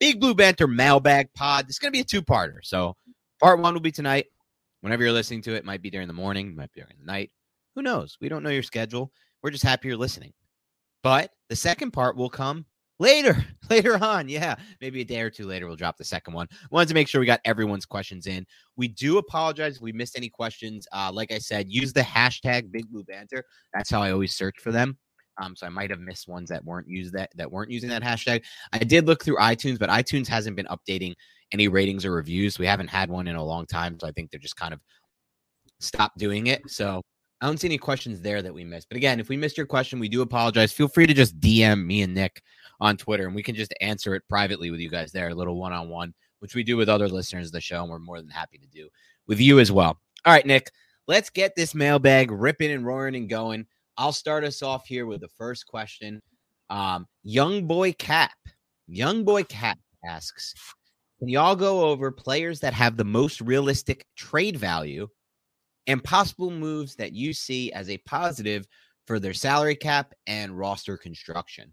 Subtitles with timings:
[0.00, 1.66] Big Blue Banter mailbag pod.
[1.68, 2.58] It's going to be a two-parter.
[2.62, 2.96] So
[3.38, 4.26] part one will be tonight.
[4.80, 7.30] Whenever you're listening to it, might be during the morning, might be during the night.
[7.74, 8.16] Who knows?
[8.20, 9.12] We don't know your schedule.
[9.42, 10.32] We're just happy you're listening.
[11.02, 12.64] But the second part will come
[12.98, 14.28] later, later on.
[14.28, 16.48] Yeah, maybe a day or two later, we'll drop the second one.
[16.70, 18.46] Wanted to make sure we got everyone's questions in.
[18.76, 20.86] We do apologize if we missed any questions.
[20.92, 23.44] Uh, like I said, use the hashtag Big Blue Banter.
[23.74, 24.96] That's how I always search for them.
[25.40, 28.02] Um, so I might have missed ones that weren't used that that weren't using that
[28.02, 28.42] hashtag.
[28.72, 31.14] I did look through iTunes, but iTunes hasn't been updating
[31.52, 32.58] any ratings or reviews.
[32.58, 34.80] We haven't had one in a long time, so I think they're just kind of
[35.78, 36.62] stopped doing it.
[36.68, 37.02] So
[37.40, 38.88] I don't see any questions there that we missed.
[38.88, 40.72] But again, if we missed your question, we do apologize.
[40.72, 42.42] Feel free to just DM me and Nick
[42.80, 45.58] on Twitter, and we can just answer it privately with you guys there, a little
[45.58, 48.20] one on one, which we do with other listeners of the show, and we're more
[48.20, 48.88] than happy to do
[49.26, 49.98] with you as well.
[50.24, 50.70] All right, Nick,
[51.06, 53.66] let's get this mailbag ripping and roaring and going.
[54.00, 56.22] I'll start us off here with the first question.
[56.70, 58.32] Um, Young Boy Cap,
[58.88, 60.54] Young Boy Cap asks,
[61.18, 65.06] can y'all go over players that have the most realistic trade value
[65.86, 68.66] and possible moves that you see as a positive
[69.06, 71.70] for their salary cap and roster construction?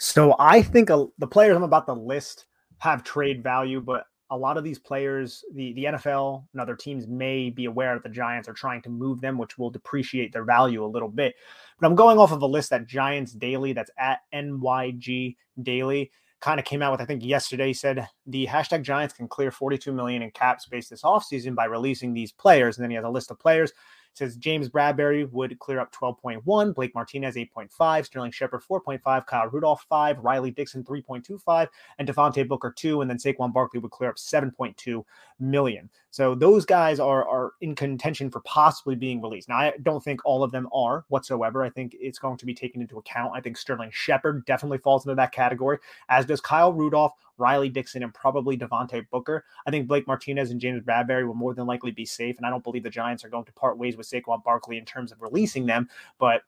[0.00, 2.46] So I think the players I'm about to list
[2.78, 4.02] have trade value, but
[4.34, 8.02] a lot of these players, the, the NFL and other teams may be aware that
[8.02, 11.36] the Giants are trying to move them, which will depreciate their value a little bit.
[11.78, 16.58] But I'm going off of a list that Giants Daily, that's at NYG Daily, kind
[16.58, 20.22] of came out with, I think yesterday said the hashtag Giants can clear 42 million
[20.22, 22.76] in cap space this offseason by releasing these players.
[22.76, 23.72] And then he has a list of players
[24.14, 29.84] says James Bradberry would clear up 12.1, Blake Martinez 8.5, Sterling Shepard 4.5, Kyle Rudolph
[29.88, 34.16] 5, Riley Dixon 3.25, and Devontae Booker 2, and then Saquon Barkley would clear up
[34.16, 35.04] 7.2
[35.40, 35.90] million.
[36.10, 39.48] So those guys are are in contention for possibly being released.
[39.48, 41.64] Now I don't think all of them are whatsoever.
[41.64, 43.32] I think it's going to be taken into account.
[43.34, 48.02] I think Sterling Shepard definitely falls into that category, as does Kyle Rudolph, Riley Dixon,
[48.02, 49.44] and probably Devontae Booker.
[49.66, 52.50] I think Blake Martinez and James Bradberry will more than likely be safe, and I
[52.50, 55.22] don't believe the Giants are going to part ways with Saquon Barkley in terms of
[55.22, 55.88] releasing them.
[56.18, 56.42] But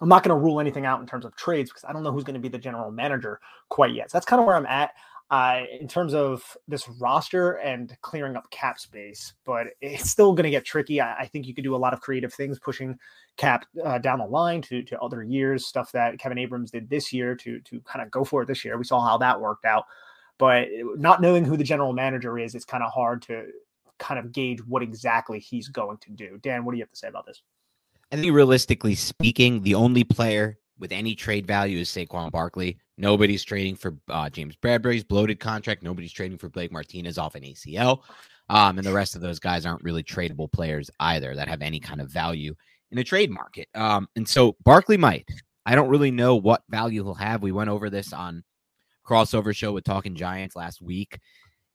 [0.00, 2.12] I'm not going to rule anything out in terms of trades because I don't know
[2.12, 4.10] who's going to be the general manager quite yet.
[4.10, 4.90] So that's kind of where I'm at
[5.30, 10.44] uh, in terms of this roster and clearing up cap space, but it's still going
[10.44, 11.00] to get tricky.
[11.00, 12.98] I, I, think you could do a lot of creative things, pushing
[13.36, 17.12] cap uh, down the line to to other years, stuff that Kevin Abrams did this
[17.12, 18.76] year to to kind of go for it this year.
[18.76, 19.86] We saw how that worked out,
[20.38, 23.46] but not knowing who the general manager is, it's kind of hard to
[23.98, 26.38] kind of gauge what exactly he's going to do.
[26.42, 27.42] Dan, what do you have to say about this?
[28.12, 32.78] I think realistically speaking, the only player with any trade value is Saquon Barkley.
[32.98, 35.82] Nobody's trading for uh, James Bradberry's bloated contract.
[35.82, 38.02] Nobody's trading for Blake Martinez off an ACL.
[38.50, 41.80] Um, and the rest of those guys aren't really tradable players either that have any
[41.80, 42.54] kind of value
[42.90, 43.68] in a trade market.
[43.74, 45.28] Um, and so Barkley might.
[45.66, 47.42] I don't really know what value he'll have.
[47.42, 48.44] We went over this on
[49.06, 51.18] crossover show with Talking Giants last week.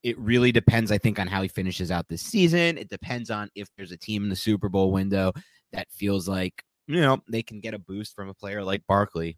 [0.04, 2.78] It really depends, I think, on how he finishes out this season.
[2.78, 5.34] It depends on if there's a team in the Super Bowl window
[5.74, 9.38] that feels like you know, they can get a boost from a player like Barkley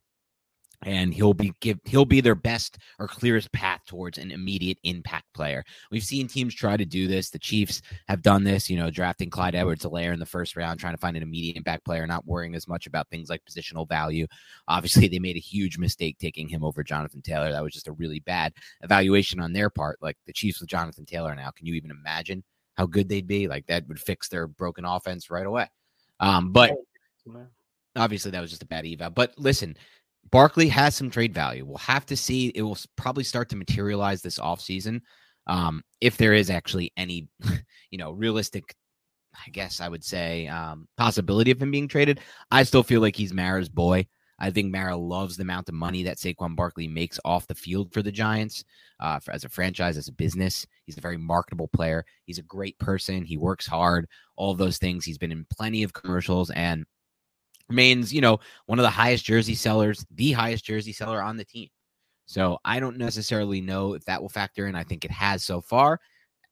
[0.83, 5.33] and he'll be give he'll be their best or clearest path towards an immediate impact
[5.33, 5.63] player.
[5.92, 7.30] We've seen teams try to do this.
[7.30, 10.94] The Chiefs have done this, you know, drafting Clyde Edwards-Helaire in the first round, trying
[10.94, 14.28] to find an immediate impact player, not worrying as much about things like positional value.
[14.68, 17.51] Obviously, they made a huge mistake taking him over Jonathan Taylor.
[17.51, 20.00] That was just a really bad evaluation on their part.
[20.01, 22.44] Like the Chiefs with Jonathan Taylor now, can you even imagine
[22.75, 23.48] how good they'd be?
[23.48, 25.68] Like that would fix their broken offense right away.
[26.19, 26.72] Um, but
[27.95, 29.10] obviously that was just a bad eval.
[29.10, 29.75] But listen,
[30.29, 31.65] Barkley has some trade value.
[31.65, 32.47] We'll have to see.
[32.50, 35.01] It will probably start to materialize this offseason.
[35.47, 37.27] Um, if there is actually any,
[37.91, 38.75] you know, realistic,
[39.35, 42.19] I guess I would say, um, possibility of him being traded.
[42.51, 44.07] I still feel like he's Mara's boy.
[44.41, 47.94] I think Mara loves the amount of money that Saquon Barkley makes off the field
[47.94, 48.63] for the Giants,
[49.00, 50.65] uh, for, as a franchise, as a business.
[50.85, 52.03] He's a very marketable player.
[52.25, 53.24] He's a great person.
[53.24, 54.07] He works hard.
[54.38, 55.06] All those things.
[55.06, 56.85] He's been in plenty of commercials and
[57.71, 61.45] remains, you know, one of the highest jersey sellers, the highest jersey seller on the
[61.45, 61.69] team.
[62.25, 64.75] So I don't necessarily know if that will factor in.
[64.75, 66.00] I think it has so far.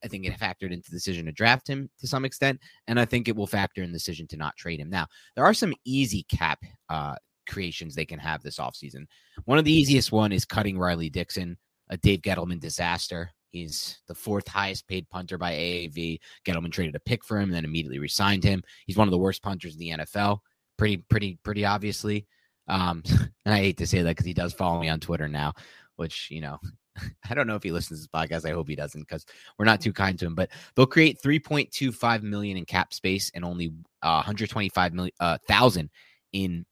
[0.04, 3.04] I think it factored into the decision to draft him to some extent, and I
[3.04, 4.90] think it will factor in the decision to not trade him.
[4.90, 7.16] Now, there are some easy cap uh,
[7.50, 9.06] creations they can have this offseason.
[9.44, 11.58] One of the easiest one is cutting Riley Dixon,
[11.90, 13.30] a Dave Gettleman disaster.
[13.50, 16.20] He's the fourth highest paid punter by AAV.
[16.46, 18.64] Gettleman traded a pick for him and then immediately resigned him.
[18.86, 20.40] He's one of the worst punters in the NFL
[20.80, 22.26] pretty, pretty, pretty obviously.
[22.68, 23.04] Um,
[23.46, 25.54] and I hate to say that because he does follow me on Twitter now,
[25.98, 26.58] which you know,
[27.30, 28.50] I don't know if he listens to this podcast.
[28.50, 29.26] I hope he doesn't because
[29.58, 30.36] we're not too kind to him.
[30.36, 33.68] But they'll create 3.25 million in cap space and only
[34.02, 35.90] uh, 125 million uh, thousand
[36.34, 36.66] in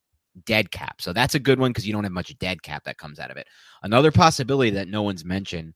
[0.44, 1.00] dead cap.
[1.00, 3.30] So that's a good one because you don't have much dead cap that comes out
[3.30, 3.46] of it.
[3.82, 5.74] Another possibility that no one's mentioned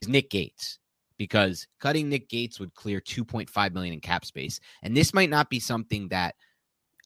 [0.00, 0.78] is Nick Gates
[1.18, 4.60] because cutting Nick Gates would clear 2.5 million in cap space.
[4.82, 6.34] And this might not be something that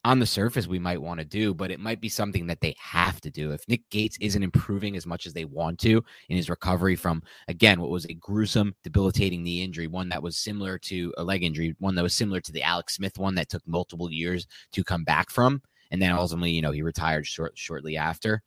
[0.04, 2.74] on the surface we might want to do, but it might be something that they
[2.78, 3.52] have to do.
[3.52, 7.22] If Nick Gates isn't improving as much as they want to in his recovery from,
[7.48, 11.42] again, what was a gruesome, debilitating knee injury, one that was similar to a leg
[11.42, 14.82] injury, one that was similar to the Alex Smith one that took multiple years to
[14.82, 15.60] come back from.
[15.90, 18.42] And then ultimately, you know, he retired short, shortly after.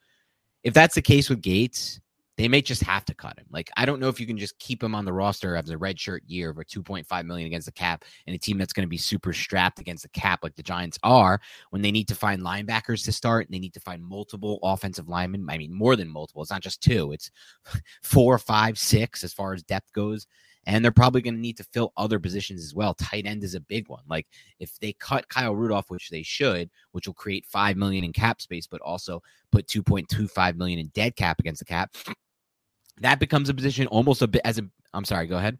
[0.63, 1.99] If that's the case with Gates,
[2.37, 3.45] they may just have to cut him.
[3.51, 5.77] Like I don't know if you can just keep him on the roster as a
[5.77, 8.89] red shirt year a 2.5 million against the cap and a team that's going to
[8.89, 11.39] be super strapped against the cap like the Giants are
[11.69, 15.09] when they need to find linebackers to start and they need to find multiple offensive
[15.09, 15.45] linemen.
[15.49, 16.41] I mean, more than multiple.
[16.41, 17.11] It's not just two.
[17.11, 17.29] It's
[18.03, 20.27] four, five, six as far as depth goes.
[20.65, 22.93] And they're probably going to need to fill other positions as well.
[22.93, 24.03] Tight end is a big one.
[24.07, 24.27] Like
[24.59, 28.41] if they cut Kyle Rudolph, which they should, which will create five million in cap
[28.41, 29.21] space, but also
[29.51, 31.95] put 2.25 million in dead cap against the cap,
[33.01, 34.63] that becomes a position almost a bit as a.
[34.93, 35.27] I'm sorry.
[35.27, 35.57] Go ahead.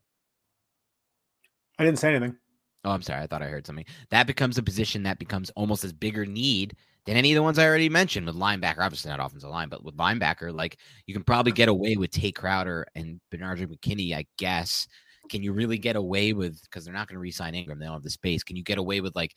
[1.80, 2.38] I didn't say anything.
[2.86, 3.22] Oh, I'm sorry.
[3.22, 3.86] I thought I heard something.
[4.10, 7.60] That becomes a position that becomes almost as bigger need than any of the ones
[7.60, 8.80] I already mentioned with linebacker.
[8.80, 12.32] Obviously not offensive line, but with linebacker, like you can probably get away with Tae
[12.32, 14.88] Crowder and Benardrick McKinney, I guess.
[15.30, 17.80] Can you really get away with because they're not going to re-sign Ingram?
[17.80, 18.44] They don't have the space.
[18.44, 19.34] Can you get away with like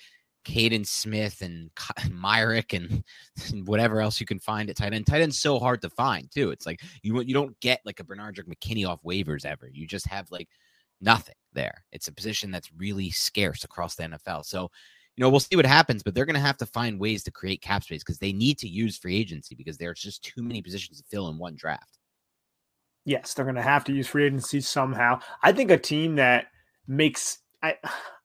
[0.46, 3.04] Kaden Smith and Myarick and,
[3.52, 5.06] and, whatever else you can find at tight end.
[5.06, 6.50] Tight end's so hard to find too.
[6.50, 9.68] It's like you you don't get like a Benardrick McKinney off waivers ever.
[9.72, 10.48] You just have like
[11.00, 11.84] nothing there.
[11.92, 14.44] It's a position that's really scarce across the NFL.
[14.44, 14.70] So,
[15.16, 17.30] you know, we'll see what happens, but they're going to have to find ways to
[17.30, 20.60] create cap space because they need to use free agency because there's just too many
[20.60, 21.98] positions to fill in one draft.
[23.06, 25.20] Yes, they're going to have to use free agency somehow.
[25.42, 26.48] I think a team that
[26.86, 27.76] makes I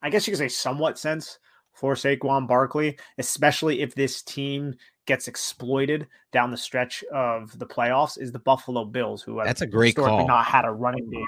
[0.02, 1.40] I guess you could say somewhat sense
[1.74, 4.76] for Saquon Barkley, especially if this team
[5.06, 9.68] gets exploited down the stretch of the playoffs, is the Buffalo Bills, who that's a
[9.68, 10.28] great call.
[10.28, 11.26] Not had a running game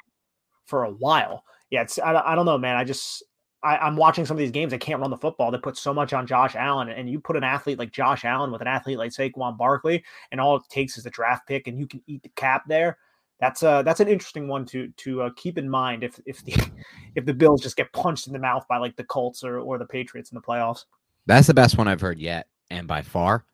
[0.66, 1.44] for a while.
[1.70, 2.76] Yeah, it's I, I don't know, man.
[2.76, 3.24] I just
[3.64, 4.72] I, am watching some of these games.
[4.72, 5.52] They can't run the football.
[5.52, 8.52] They put so much on Josh Allen, and you put an athlete like Josh Allen
[8.52, 11.80] with an athlete like Saquon Barkley, and all it takes is a draft pick, and
[11.80, 12.98] you can eat the cap there
[13.44, 16.56] that's a that's an interesting one to to uh, keep in mind if if the
[17.16, 19.78] if the Bills just get punched in the mouth by like the Colts or or
[19.78, 20.86] the Patriots in the playoffs.
[21.26, 23.46] That's the best one I've heard yet, and by far,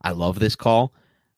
[0.00, 0.94] I love this call.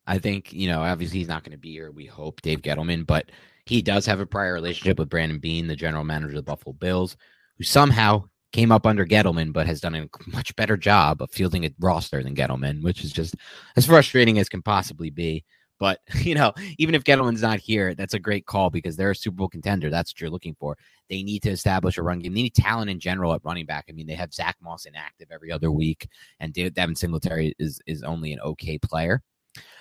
[0.07, 1.91] I think you know obviously he's not going to be here.
[1.91, 3.31] We hope Dave Gettleman, but
[3.65, 6.75] he does have a prior relationship with Brandon Beane, the general manager of the Buffalo
[6.75, 7.17] Bills,
[7.59, 11.65] who somehow came up under Gettleman, but has done a much better job of fielding
[11.65, 13.35] a roster than Gettleman, which is just
[13.77, 15.45] as frustrating as can possibly be.
[15.79, 19.17] But you know, even if Gettleman's not here, that's a great call because they're a
[19.17, 19.91] Super Bowl contender.
[19.91, 20.77] That's what you're looking for.
[21.11, 22.35] They need to establish a run game.
[22.35, 23.87] They need talent in general at running back.
[23.89, 26.09] I mean, they have Zach Moss inactive every other week,
[26.41, 29.23] and Devin Singletary is is only an okay player.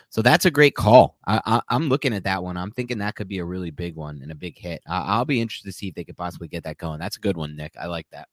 [0.10, 1.18] So that's a great call.
[1.28, 2.58] I, am looking at that one.
[2.58, 4.82] I'm thinking that could be a really big one and a big hit.
[4.88, 7.00] I'll be interested to see if they could possibly get that going.
[7.00, 7.74] That's a good one, Nick.
[7.80, 8.30] I like that.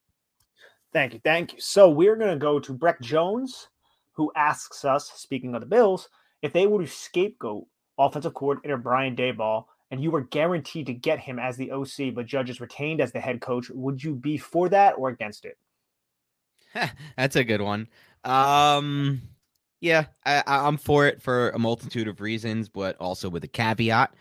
[0.92, 1.20] Thank you.
[1.24, 1.60] Thank you.
[1.60, 3.68] So we're going to go to Breck Jones
[4.12, 6.08] who asks us, speaking of the Bills,
[6.42, 7.66] if they were to scapegoat
[7.98, 12.26] offensive coordinator Brian Daboll and you were guaranteed to get him as the OC, but
[12.26, 15.58] Judge is retained as the head coach, would you be for that or against it?
[17.16, 17.88] That's a good one.
[18.24, 19.22] Um,
[19.82, 24.14] yeah, I, I'm for it for a multitude of reasons, but also with a caveat.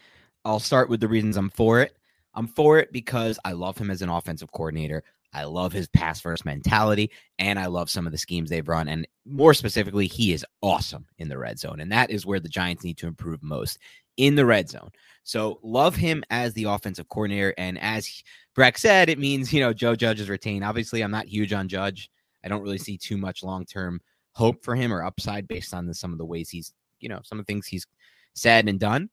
[0.44, 1.96] I'll start with the reasons I'm for it.
[2.34, 5.03] I'm for it because I love him as an offensive coordinator.
[5.34, 8.88] I love his pass first mentality, and I love some of the schemes they've run.
[8.88, 11.80] And more specifically, he is awesome in the red zone.
[11.80, 13.77] And that is where the Giants need to improve most
[14.18, 14.89] in the red zone.
[15.24, 17.53] So love him as the offensive coordinator.
[17.60, 18.24] And as
[18.56, 20.65] Breck said, it means, you know, Joe Judge is retained.
[20.65, 22.10] Obviously, I'm not huge on Judge.
[22.44, 24.01] I don't really see too much long term
[24.34, 27.20] hope for him or upside based on the, some of the ways he's, you know,
[27.24, 27.86] some of the things he's
[28.34, 29.10] said and done.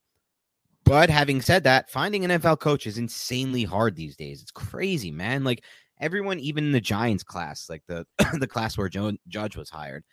[0.85, 4.41] But having said that, finding an NFL coach is insanely hard these days.
[4.41, 5.45] It's crazy, man.
[5.45, 5.65] Like
[6.01, 8.07] everyone, even in the Giants class, like the
[8.39, 10.05] the class where Joe Judge was hired,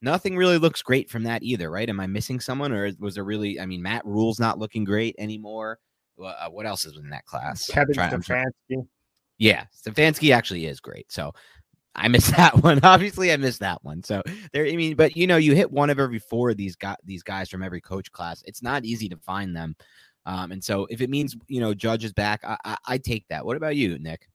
[0.00, 1.88] nothing really looks great from that either, right?
[1.88, 3.60] Am I missing someone, or was there really?
[3.60, 5.78] I mean, Matt Rhule's not looking great anymore.
[6.22, 7.66] Uh, what else is in that class?
[7.66, 8.86] Kevin Stefanski.
[9.38, 11.10] Yeah, Stefanski actually is great.
[11.10, 11.32] So
[11.94, 12.80] I missed that one.
[12.82, 14.02] Obviously, I missed that one.
[14.02, 14.22] So
[14.52, 16.98] there, I mean, but you know, you hit one of every four of these got
[17.04, 18.42] these guys from every coach class.
[18.46, 19.76] It's not easy to find them.
[20.24, 23.26] Um, and so if it means you know Judge is back, I, I, I take
[23.28, 23.44] that.
[23.44, 24.28] What about you, Nick?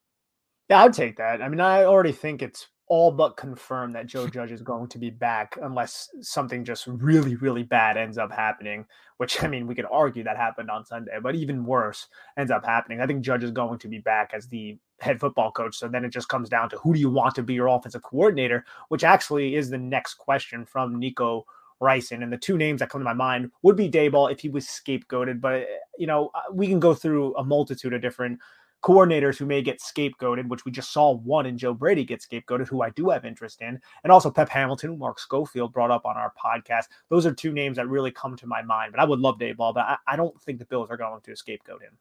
[0.70, 1.42] Yeah, I'd take that.
[1.42, 4.98] I mean, I already think it's all but confirmed that Joe Judge is going to
[4.98, 8.86] be back unless something just really, really bad ends up happening,
[9.18, 12.66] which I mean, we could argue that happened on Sunday, but even worse ends up
[12.66, 13.02] happening.
[13.02, 15.78] I think Judge is going to be back as the head football coach.
[15.78, 18.04] So then it just comes down to who do you want to be your offensive
[18.04, 21.46] coordinator, which actually is the next question from Nico
[21.80, 22.24] Ryson.
[22.24, 24.66] And the two names that come to my mind would be Daboll if he was
[24.66, 25.42] scapegoated.
[25.42, 25.68] But,
[25.98, 28.40] you know, uh, we can go through a multitude of different
[28.88, 32.70] coordinators who may get scapegoated, which we just saw one in Joe Brady get scapegoated,
[32.70, 36.16] who I do have interest in, and also Pep Hamilton, Mark Schofield brought up on
[36.16, 36.86] our podcast.
[37.10, 38.94] Those are two names that really come to my mind.
[38.94, 41.36] But I would love Daboll, but I, I don't think the Bills are going to
[41.36, 41.98] scapegoat him.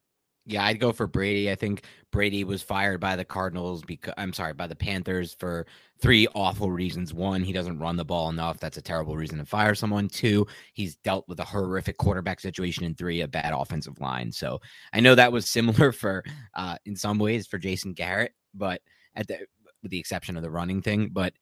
[0.48, 1.50] Yeah, I'd go for Brady.
[1.50, 5.66] I think Brady was fired by the Cardinals because I'm sorry, by the Panthers for
[6.00, 7.12] three awful reasons.
[7.12, 8.60] One, he doesn't run the ball enough.
[8.60, 10.08] That's a terrible reason to fire someone.
[10.08, 12.84] Two, he's dealt with a horrific quarterback situation.
[12.84, 14.30] And three, a bad offensive line.
[14.30, 14.60] So
[14.92, 16.22] I know that was similar for
[16.54, 18.80] uh in some ways for Jason Garrett, but
[19.16, 19.46] at the
[19.82, 21.32] with the exception of the running thing, but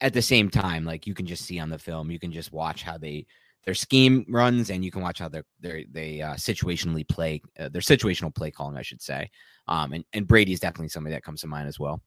[0.00, 2.52] at the same time, like you can just see on the film, you can just
[2.52, 3.26] watch how they
[3.64, 7.68] their scheme runs, and you can watch how they they they uh, situationally play uh,
[7.68, 9.30] their situational play calling, I should say.
[9.66, 12.00] Um, and and Brady is definitely somebody that comes to mind as well.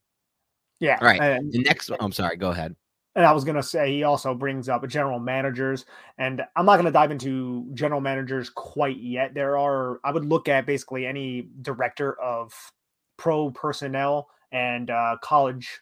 [0.80, 0.98] Yeah.
[1.00, 1.22] All right.
[1.22, 2.00] And, the next one.
[2.02, 2.36] I'm sorry.
[2.38, 2.76] Go ahead.
[3.16, 5.86] And I was going to say he also brings up general managers,
[6.18, 9.34] and I'm not going to dive into general managers quite yet.
[9.34, 12.54] There are I would look at basically any director of
[13.18, 15.82] pro personnel and uh, college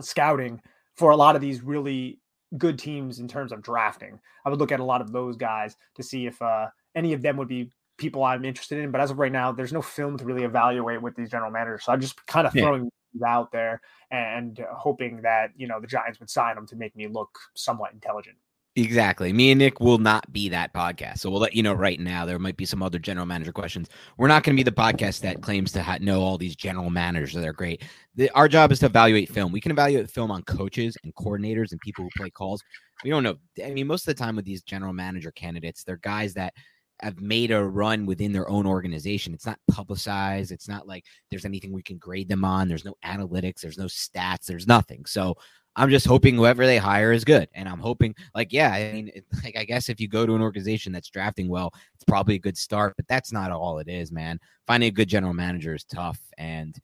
[0.00, 0.60] scouting
[0.96, 2.18] for a lot of these really
[2.58, 4.18] good teams in terms of drafting.
[4.44, 7.22] I would look at a lot of those guys to see if uh, any of
[7.22, 8.90] them would be people I'm interested in.
[8.90, 11.84] But as of right now, there's no film to really evaluate with these general managers.
[11.84, 13.28] So I'm just kind of throwing yeah.
[13.28, 13.80] out there
[14.10, 17.92] and hoping that you know the Giants would sign them to make me look somewhat
[17.92, 18.36] intelligent.
[18.76, 19.32] Exactly.
[19.32, 21.18] Me and Nick will not be that podcast.
[21.18, 22.26] So we'll let you know right now.
[22.26, 23.88] There might be some other general manager questions.
[24.16, 26.90] We're not going to be the podcast that claims to ha- know all these general
[26.90, 27.34] managers.
[27.34, 27.84] They're great.
[28.16, 29.52] The, our job is to evaluate film.
[29.52, 32.64] We can evaluate film on coaches and coordinators and people who play calls.
[33.04, 33.36] We don't know.
[33.64, 36.52] I mean, most of the time with these general manager candidates, they're guys that
[37.00, 39.34] have made a run within their own organization.
[39.34, 40.50] It's not publicized.
[40.50, 42.66] It's not like there's anything we can grade them on.
[42.66, 43.60] There's no analytics.
[43.60, 44.46] There's no stats.
[44.46, 45.04] There's nothing.
[45.04, 45.36] So
[45.76, 47.48] I'm just hoping whoever they hire is good.
[47.54, 49.10] And I'm hoping, like, yeah, I mean,
[49.44, 52.40] like, I guess if you go to an organization that's drafting well, it's probably a
[52.40, 54.38] good start, but that's not all it is, man.
[54.66, 56.20] Finding a good general manager is tough.
[56.38, 56.78] And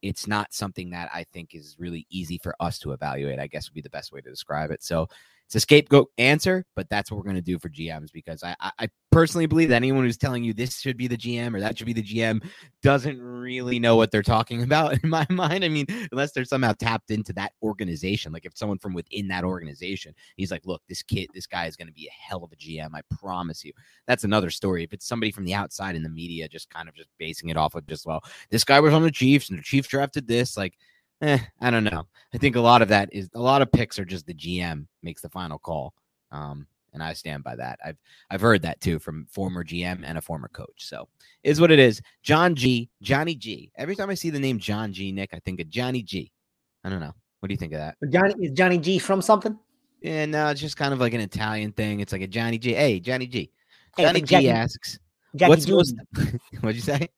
[0.00, 3.68] it's not something that I think is really easy for us to evaluate, I guess
[3.68, 4.82] would be the best way to describe it.
[4.82, 5.08] So
[5.46, 8.56] it's a scapegoat answer, but that's what we're going to do for GMs because I,
[8.60, 11.76] I personally believe that anyone who's telling you this should be the GM or that
[11.76, 12.42] should be the GM
[12.82, 15.64] doesn't really know what they're talking about in my mind.
[15.64, 18.32] I mean, unless they're somehow tapped into that organization.
[18.32, 21.76] Like if someone from within that organization, he's like, look, this kid, this guy is
[21.76, 22.90] going to be a hell of a GM.
[22.94, 23.72] I promise you.
[24.06, 24.84] That's another story.
[24.84, 27.58] If it's somebody from the outside in the media, just kind of just basing it
[27.58, 30.56] off of just, well, this guy was on the Chiefs and the Chiefs drafted this,
[30.56, 30.78] like,
[31.22, 32.06] eh, I don't know.
[32.34, 34.86] I think a lot of that is a lot of picks are just the GM
[35.02, 35.94] makes the final call.
[36.30, 37.78] Um, and I stand by that.
[37.84, 37.96] I've
[38.30, 40.86] I've heard that too from former GM and a former coach.
[40.86, 41.08] So
[41.42, 42.02] is what it is.
[42.22, 43.70] John G, Johnny G.
[43.76, 46.30] Every time I see the name John G, Nick, I think of Johnny G.
[46.84, 47.14] I don't know.
[47.40, 47.96] What do you think of that?
[48.10, 49.58] Johnny is Johnny G from something?
[50.00, 52.00] Yeah, no, it's just kind of like an Italian thing.
[52.00, 52.74] It's like a Johnny G.
[52.74, 53.50] Hey, Johnny G.
[53.98, 54.98] Johnny hey, G Jackie, asks,
[55.36, 55.72] Jackie "What's Jr.
[55.72, 55.94] most?"
[56.60, 57.08] What'd you say?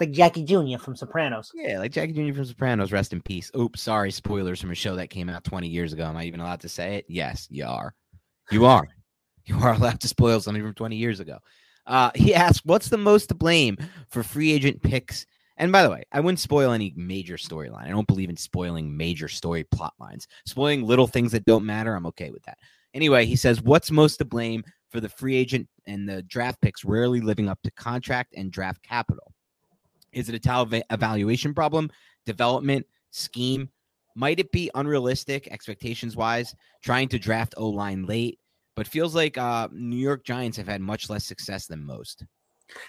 [0.00, 0.78] Like Jackie Jr.
[0.78, 1.50] from Sopranos.
[1.54, 2.34] Yeah, like Jackie Jr.
[2.34, 2.92] from Sopranos.
[2.92, 3.50] Rest in peace.
[3.56, 6.04] Oops, sorry, spoilers from a show that came out 20 years ago.
[6.04, 7.06] Am I even allowed to say it?
[7.08, 7.94] Yes, you are.
[8.50, 8.88] You are.
[9.44, 11.38] You are allowed to spoil something from 20 years ago.
[11.86, 13.76] Uh, he asked, What's the most to blame
[14.08, 15.26] for free agent picks?
[15.56, 17.86] And by the way, I wouldn't spoil any major storyline.
[17.86, 20.26] I don't believe in spoiling major story plot lines.
[20.46, 22.58] Spoiling little things that don't matter, I'm okay with that.
[22.94, 26.84] Anyway, he says, What's most to blame for the free agent and the draft picks
[26.84, 29.32] rarely living up to contract and draft capital?
[30.12, 31.90] Is it a talent evaluation problem,
[32.26, 33.70] development, scheme?
[34.14, 38.38] Might it be unrealistic expectations wise, trying to draft O line late?
[38.74, 42.24] But feels like uh, New York Giants have had much less success than most.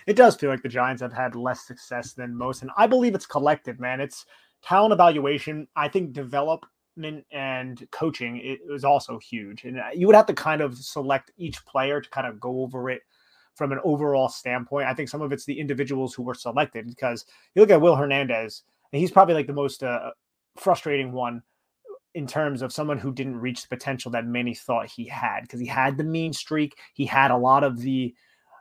[0.07, 2.61] It does feel like the Giants have had less success than most.
[2.61, 3.99] And I believe it's collective, man.
[3.99, 4.25] It's
[4.63, 5.67] talent evaluation.
[5.75, 9.65] I think development and coaching is also huge.
[9.65, 12.61] And uh, you would have to kind of select each player to kind of go
[12.61, 13.01] over it
[13.55, 14.87] from an overall standpoint.
[14.87, 17.95] I think some of it's the individuals who were selected because you look at Will
[17.95, 20.11] Hernandez, and he's probably like the most uh,
[20.55, 21.41] frustrating one
[22.15, 25.59] in terms of someone who didn't reach the potential that many thought he had because
[25.59, 28.13] he had the mean streak, he had a lot of the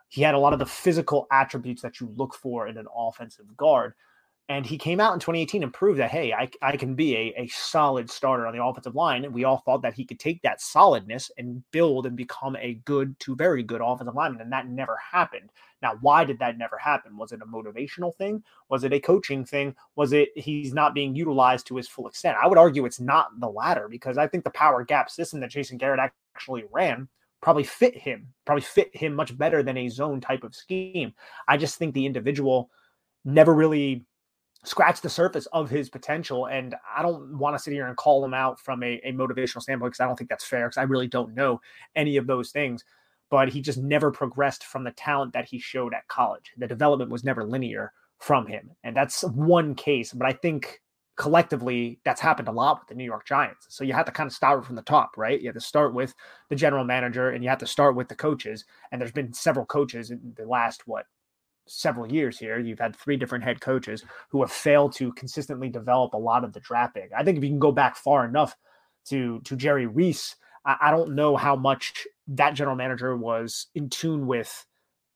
[0.09, 3.45] he had a lot of the physical attributes that you look for in an offensive
[3.57, 3.93] guard.
[4.49, 7.43] And he came out in 2018 and proved that, hey, I, I can be a,
[7.43, 9.23] a solid starter on the offensive line.
[9.23, 12.73] And we all thought that he could take that solidness and build and become a
[12.85, 14.41] good to very good offensive lineman.
[14.41, 15.49] And that never happened.
[15.81, 17.15] Now, why did that never happen?
[17.15, 18.43] Was it a motivational thing?
[18.67, 19.75] Was it a coaching thing?
[19.95, 22.37] Was it he's not being utilized to his full extent?
[22.41, 25.51] I would argue it's not the latter because I think the power gap system that
[25.51, 27.07] Jason Garrett actually ran
[27.41, 31.13] probably fit him, probably fit him much better than a zone type of scheme.
[31.47, 32.69] I just think the individual
[33.25, 34.05] never really
[34.63, 36.47] scratch the surface of his potential.
[36.47, 39.61] And I don't want to sit here and call him out from a, a motivational
[39.61, 41.59] standpoint because I don't think that's fair because I really don't know
[41.95, 42.83] any of those things.
[43.29, 46.51] But he just never progressed from the talent that he showed at college.
[46.57, 48.71] The development was never linear from him.
[48.83, 50.13] And that's one case.
[50.13, 50.81] But I think
[51.15, 53.67] collectively that's happened a lot with the New York Giants.
[53.69, 55.39] So you have to kind of start from the top, right?
[55.39, 56.13] You have to start with
[56.49, 58.65] the general manager and you have to start with the coaches.
[58.91, 61.05] And there's been several coaches in the last, what,
[61.67, 62.59] several years here.
[62.59, 66.53] You've had three different head coaches who have failed to consistently develop a lot of
[66.53, 67.11] the draft pick.
[67.15, 68.55] I think if you can go back far enough
[69.09, 73.89] to to Jerry Reese, I, I don't know how much that general manager was in
[73.89, 74.65] tune with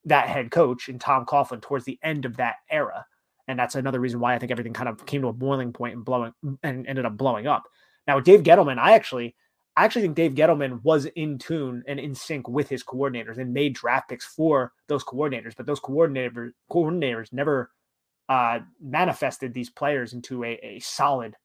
[0.04, 3.06] that head coach and Tom Coughlin towards the end of that era.
[3.46, 5.94] And that's another reason why I think everything kind of came to a boiling point
[5.94, 6.32] and blowing
[6.62, 7.64] and ended up blowing up.
[8.06, 9.34] Now, Dave Gettleman, I actually
[9.78, 13.54] I actually think Dave Gettleman was in tune and in sync with his coordinators and
[13.54, 17.70] made draft picks for those coordinators, but those coordinators coordinators never
[18.28, 21.36] uh, manifested these players into a, a solid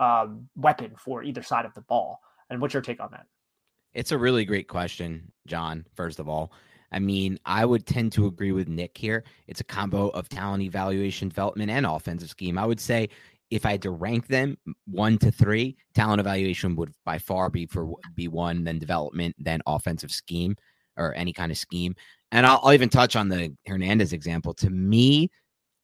[0.00, 2.18] um, weapon for either side of the ball.
[2.50, 3.26] And what's your take on that?
[3.94, 5.86] It's a really great question, John.
[5.94, 6.50] First of all,
[6.90, 9.22] I mean, I would tend to agree with Nick here.
[9.46, 12.58] It's a combo of talent evaluation, development, and offensive scheme.
[12.58, 13.08] I would say
[13.50, 17.66] if I had to rank them one to three, talent evaluation would by far be
[17.66, 20.56] for be one, then development, then offensive scheme
[20.96, 21.94] or any kind of scheme.
[22.30, 24.52] And I'll, I'll even touch on the Hernandez example.
[24.54, 25.30] To me,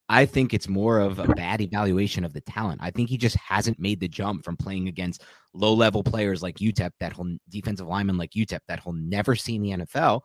[0.07, 2.81] I think it's more of a bad evaluation of the talent.
[2.83, 5.23] I think he just hasn't made the jump from playing against
[5.53, 9.55] low level players like UTEP, that whole defensive lineman like UTEP, that he'll never see
[9.55, 10.21] in the NFL,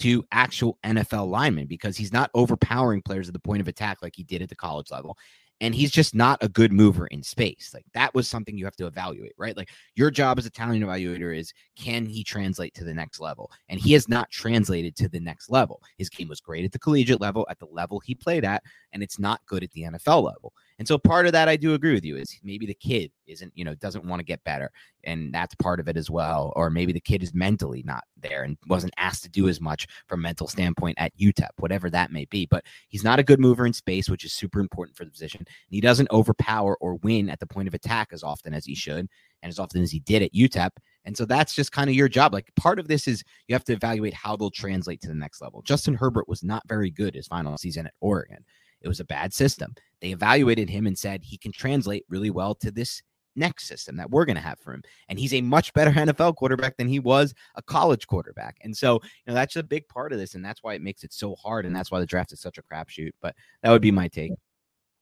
[0.00, 4.14] to actual NFL linemen because he's not overpowering players at the point of attack like
[4.14, 5.16] he did at the college level
[5.60, 7.70] and he's just not a good mover in space.
[7.72, 9.56] Like that was something you have to evaluate, right?
[9.56, 13.50] Like your job as a talent evaluator is can he translate to the next level?
[13.68, 15.80] And he has not translated to the next level.
[15.96, 19.02] His game was great at the collegiate level, at the level he played at, and
[19.02, 20.52] it's not good at the NFL level.
[20.78, 23.52] And so part of that I do agree with you is maybe the kid isn't,
[23.54, 24.70] you know, doesn't want to get better.
[25.04, 26.52] And that's part of it as well.
[26.54, 29.86] Or maybe the kid is mentally not there and wasn't asked to do as much
[30.06, 32.46] from mental standpoint at UTEP, whatever that may be.
[32.46, 35.40] But he's not a good mover in space, which is super important for the position.
[35.40, 38.74] And he doesn't overpower or win at the point of attack as often as he
[38.74, 39.08] should
[39.42, 40.70] and as often as he did at UTEP.
[41.06, 42.34] And so that's just kind of your job.
[42.34, 45.40] Like part of this is you have to evaluate how they'll translate to the next
[45.40, 45.62] level.
[45.62, 48.44] Justin Herbert was not very good his final season at Oregon.
[48.80, 49.74] It was a bad system.
[50.00, 53.02] They evaluated him and said he can translate really well to this
[53.36, 54.82] next system that we're going to have for him.
[55.08, 58.56] And he's a much better NFL quarterback than he was a college quarterback.
[58.62, 60.34] And so, you know, that's a big part of this.
[60.34, 61.66] And that's why it makes it so hard.
[61.66, 63.10] And that's why the draft is such a crapshoot.
[63.20, 64.32] But that would be my take.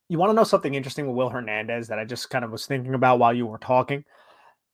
[0.08, 2.66] You want to know something interesting with Will Hernandez that I just kind of was
[2.66, 4.04] thinking about while you were talking?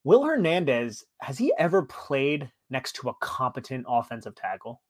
[0.02, 4.80] Will Hernandez, has he ever played next to a competent offensive tackle?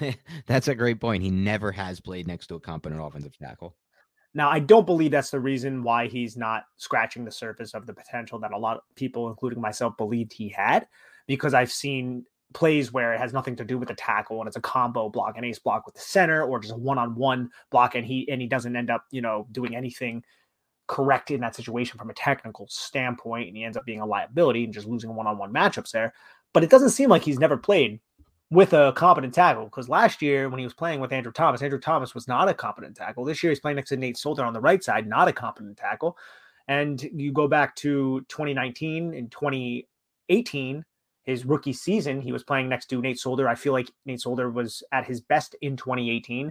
[0.46, 1.22] that's a great point.
[1.22, 3.76] He never has played next to a competent offensive tackle.
[4.34, 7.94] Now, I don't believe that's the reason why he's not scratching the surface of the
[7.94, 10.86] potential that a lot of people, including myself, believed he had,
[11.26, 14.56] because I've seen plays where it has nothing to do with the tackle and it's
[14.56, 18.06] a combo block, an ace block with the center, or just a one-on-one block, and
[18.06, 20.22] he and he doesn't end up, you know, doing anything
[20.86, 24.64] correct in that situation from a technical standpoint, and he ends up being a liability
[24.64, 26.12] and just losing one-on-one matchups there.
[26.52, 28.00] but it doesn't seem like he's never played
[28.50, 31.80] with a competent tackle because last year when he was playing with Andrew Thomas, Andrew
[31.80, 33.24] Thomas was not a competent tackle.
[33.24, 35.76] This year he's playing next to Nate Solder on the right side, not a competent
[35.76, 36.16] tackle.
[36.68, 40.84] And you go back to 2019 and 2018,
[41.24, 43.48] his rookie season, he was playing next to Nate Solder.
[43.48, 46.48] I feel like Nate Solder was at his best in 2018,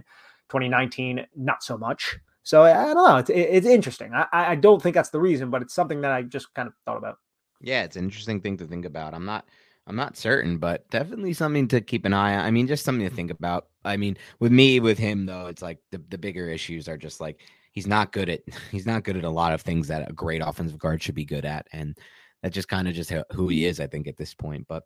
[0.48, 2.18] 2019, not so much.
[2.42, 3.16] So I don't know.
[3.16, 4.12] It's, it's interesting.
[4.14, 6.74] I, I don't think that's the reason, but it's something that I just kind of
[6.84, 7.18] thought about.
[7.60, 9.14] Yeah, it's an interesting thing to think about.
[9.14, 9.46] I'm not
[9.86, 12.44] I'm not certain, but definitely something to keep an eye on.
[12.44, 13.68] I mean, just something to think about.
[13.84, 17.20] I mean, with me, with him though, it's like the, the bigger issues are just
[17.20, 17.40] like
[17.72, 18.40] he's not good at
[18.72, 21.24] he's not good at a lot of things that a great offensive guard should be
[21.24, 21.96] good at, and
[22.42, 24.66] that's just kind of just who he is, I think, at this point.
[24.68, 24.82] But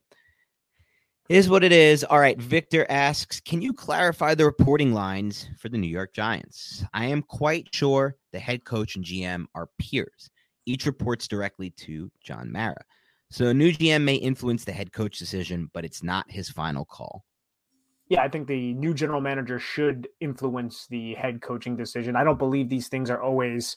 [1.30, 2.02] is what it is.
[2.02, 6.84] All right, Victor asks, can you clarify the reporting lines for the New York Giants?
[6.92, 10.28] I am quite sure the head coach and GM are peers.
[10.66, 12.84] Each reports directly to John Mara.
[13.30, 16.84] So a new GM may influence the head coach decision, but it's not his final
[16.84, 17.24] call.
[18.08, 22.16] Yeah, I think the new general manager should influence the head coaching decision.
[22.16, 23.76] I don't believe these things are always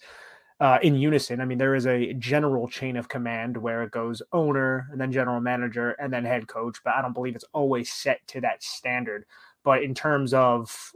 [0.59, 1.39] uh, in unison.
[1.39, 5.11] I mean, there is a general chain of command where it goes owner and then
[5.11, 8.63] general manager and then head coach, but I don't believe it's always set to that
[8.63, 9.25] standard.
[9.63, 10.93] But in terms of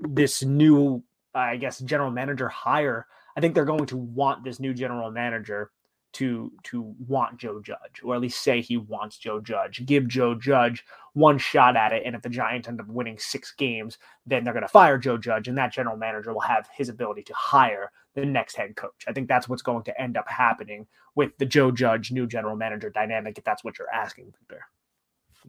[0.00, 3.06] this new, I guess, general manager hire,
[3.36, 5.70] I think they're going to want this new general manager
[6.12, 9.84] to to want Joe Judge, or at least say he wants Joe Judge.
[9.86, 13.52] Give Joe Judge one shot at it, and if the Giants end up winning six
[13.52, 16.88] games, then they're going to fire Joe Judge, and that general manager will have his
[16.88, 19.04] ability to hire the next head coach.
[19.06, 22.56] I think that's what's going to end up happening with the Joe Judge new general
[22.56, 24.64] manager dynamic, if that's what you're asking, Victor.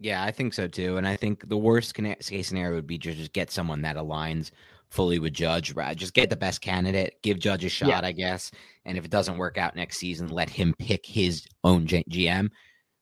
[0.00, 3.12] Yeah, I think so too, and I think the worst case scenario would be to
[3.12, 4.50] just get someone that aligns
[4.92, 5.72] fully with Judge.
[5.72, 5.96] Right?
[5.96, 8.00] Just get the best candidate, give Judge a shot, yeah.
[8.02, 8.50] I guess.
[8.84, 12.50] And if it doesn't work out next season, let him pick his own GM.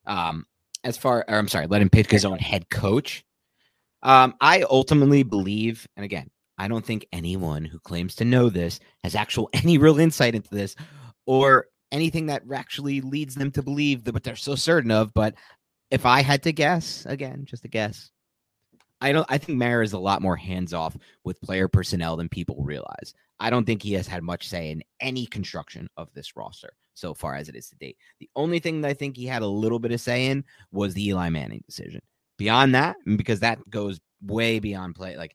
[0.06, 0.46] Um,
[0.84, 3.24] as far, or I'm sorry, let him pick his own head coach.
[4.02, 8.80] Um, I ultimately believe, and again, I don't think anyone who claims to know this
[9.02, 10.76] has actual any real insight into this
[11.26, 15.12] or anything that actually leads them to believe that what they're so certain of.
[15.14, 15.34] But
[15.90, 18.10] if I had to guess, again, just a guess,
[19.00, 19.26] I don't.
[19.28, 23.14] I think Mara is a lot more hands off with player personnel than people realize.
[23.38, 27.14] I don't think he has had much say in any construction of this roster so
[27.14, 27.96] far as it is to date.
[28.18, 30.92] The only thing that I think he had a little bit of say in was
[30.92, 32.02] the Eli Manning decision.
[32.36, 35.34] Beyond that, because that goes way beyond play, like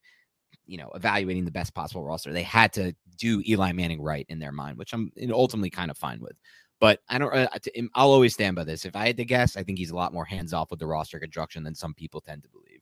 [0.66, 2.32] you know, evaluating the best possible roster.
[2.32, 5.96] They had to do Eli Manning right in their mind, which I'm ultimately kind of
[5.96, 6.36] fine with.
[6.80, 7.34] But I don't.
[7.34, 7.48] Uh,
[7.94, 8.84] I'll always stand by this.
[8.84, 10.86] If I had to guess, I think he's a lot more hands off with the
[10.86, 12.75] roster construction than some people tend to believe.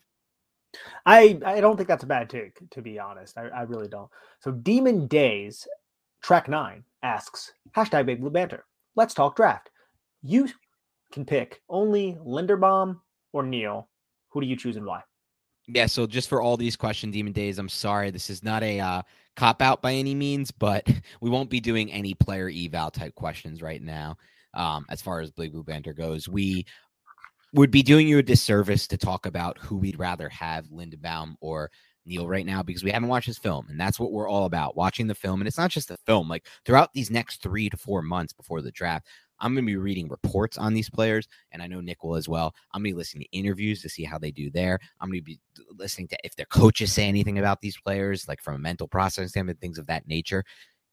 [1.07, 3.39] I I don't think that's a bad take, to be honest.
[3.39, 4.11] I, I really don't.
[4.41, 5.67] So Demon Days,
[6.23, 8.65] track nine asks hashtag Big Blue Banter.
[8.97, 9.71] Let's talk draft.
[10.23, 10.49] You
[11.13, 13.01] can pick only Linderbaum
[13.33, 13.89] or Neal.
[14.31, 15.03] Who do you choose and why?
[15.67, 18.81] Yeah, so just for all these question demon days, I'm sorry this is not a
[18.81, 19.03] uh,
[19.37, 20.87] cop out by any means, but
[21.21, 24.17] we won't be doing any player eval type questions right now.
[24.55, 26.65] Um, as far as Big Blue Banter goes, we
[27.55, 31.71] would be doing you a disservice to talk about who we'd rather have Linderbaum or
[32.05, 33.67] Neal right now because we haven't watched his film.
[33.71, 35.41] And that's what we're all about watching the film.
[35.41, 38.61] And it's not just the film, like throughout these next three to four months before
[38.61, 39.07] the draft,
[39.39, 41.29] I'm going to be reading reports on these players.
[41.53, 42.55] And I know Nick will as well.
[42.73, 44.79] I'm going to be listening to interviews to see how they do there.
[45.01, 45.39] I'm going to be
[45.71, 49.29] listening to if their coaches say anything about these players, like from a mental processing
[49.29, 50.45] standpoint, things of that nature.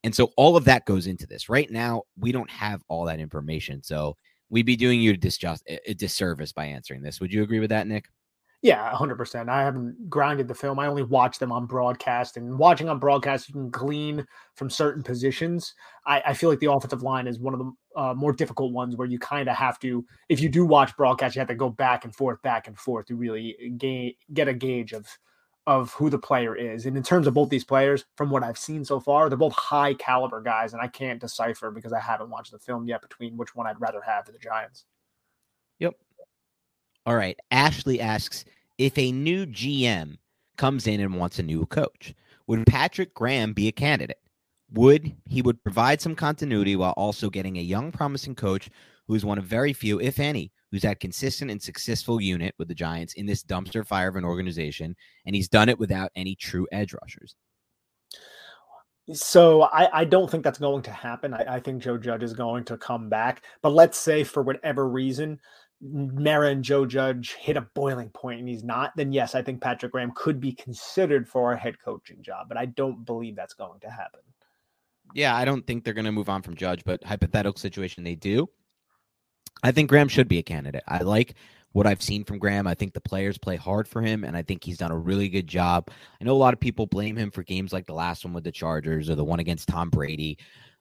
[0.04, 1.50] And so all of that goes into this.
[1.50, 3.84] Right now, we don't have all that information.
[3.84, 4.16] So
[4.52, 7.20] we'd be doing you a, disjust, a disservice by answering this.
[7.20, 8.06] Would you agree with that, Nick?
[8.62, 9.50] Yeah, 100%.
[9.50, 10.78] I haven't grounded the film.
[10.78, 12.38] I only watch them on broadcast.
[12.38, 15.74] And watching on broadcast, you can glean from certain positions.
[16.06, 18.96] I, I feel like the offensive line is one of the uh, more difficult ones
[18.96, 21.72] where you kind of have to, if you do watch broadcast, you have to go
[21.72, 25.08] back and forth, back and forth to really gain, get a gauge of
[25.68, 26.86] of who the player is.
[26.86, 29.54] And in terms of both these players, from what I've seen so far, they're both
[29.54, 33.38] high caliber guys, and I can't decipher because I haven't watched the film yet between
[33.38, 34.86] which one I'd rather have for the Giants.
[35.80, 35.96] Yep.
[37.06, 37.38] All right.
[37.52, 38.46] Ashley asks
[38.78, 40.18] if a new GM
[40.58, 42.14] comes in and wants a new coach,
[42.48, 44.20] would Patrick Graham be a candidate?
[44.74, 48.70] Would he would provide some continuity while also getting a young, promising coach
[49.08, 52.68] who is one of very few, if any, who's had consistent and successful unit with
[52.68, 56.36] the Giants in this dumpster fire of an organization, and he's done it without any
[56.36, 57.36] true edge rushers.
[59.14, 61.34] So I, I don't think that's going to happen.
[61.34, 63.44] I, I think Joe Judge is going to come back.
[63.62, 65.40] But let's say for whatever reason,
[65.82, 69.62] Mara and Joe Judge hit a boiling point and he's not, then yes, I think
[69.62, 73.56] Patrick Graham could be considered for a head coaching job, but I don't believe that's
[73.56, 74.22] going to happen.
[75.14, 78.16] Yeah, I don't think they're going to move on from Judge, but hypothetical situation they
[78.16, 78.48] do.
[79.64, 80.84] I think Graham should be a candidate.
[80.88, 81.36] I like
[81.74, 82.68] what I've seen from Graham.
[82.68, 85.30] I think the players play hard for him, and I think he's done a really
[85.30, 85.90] good job.
[86.20, 88.44] I know a lot of people blame him for games like the last one with
[88.44, 90.38] the Chargers or the one against Tom Brady.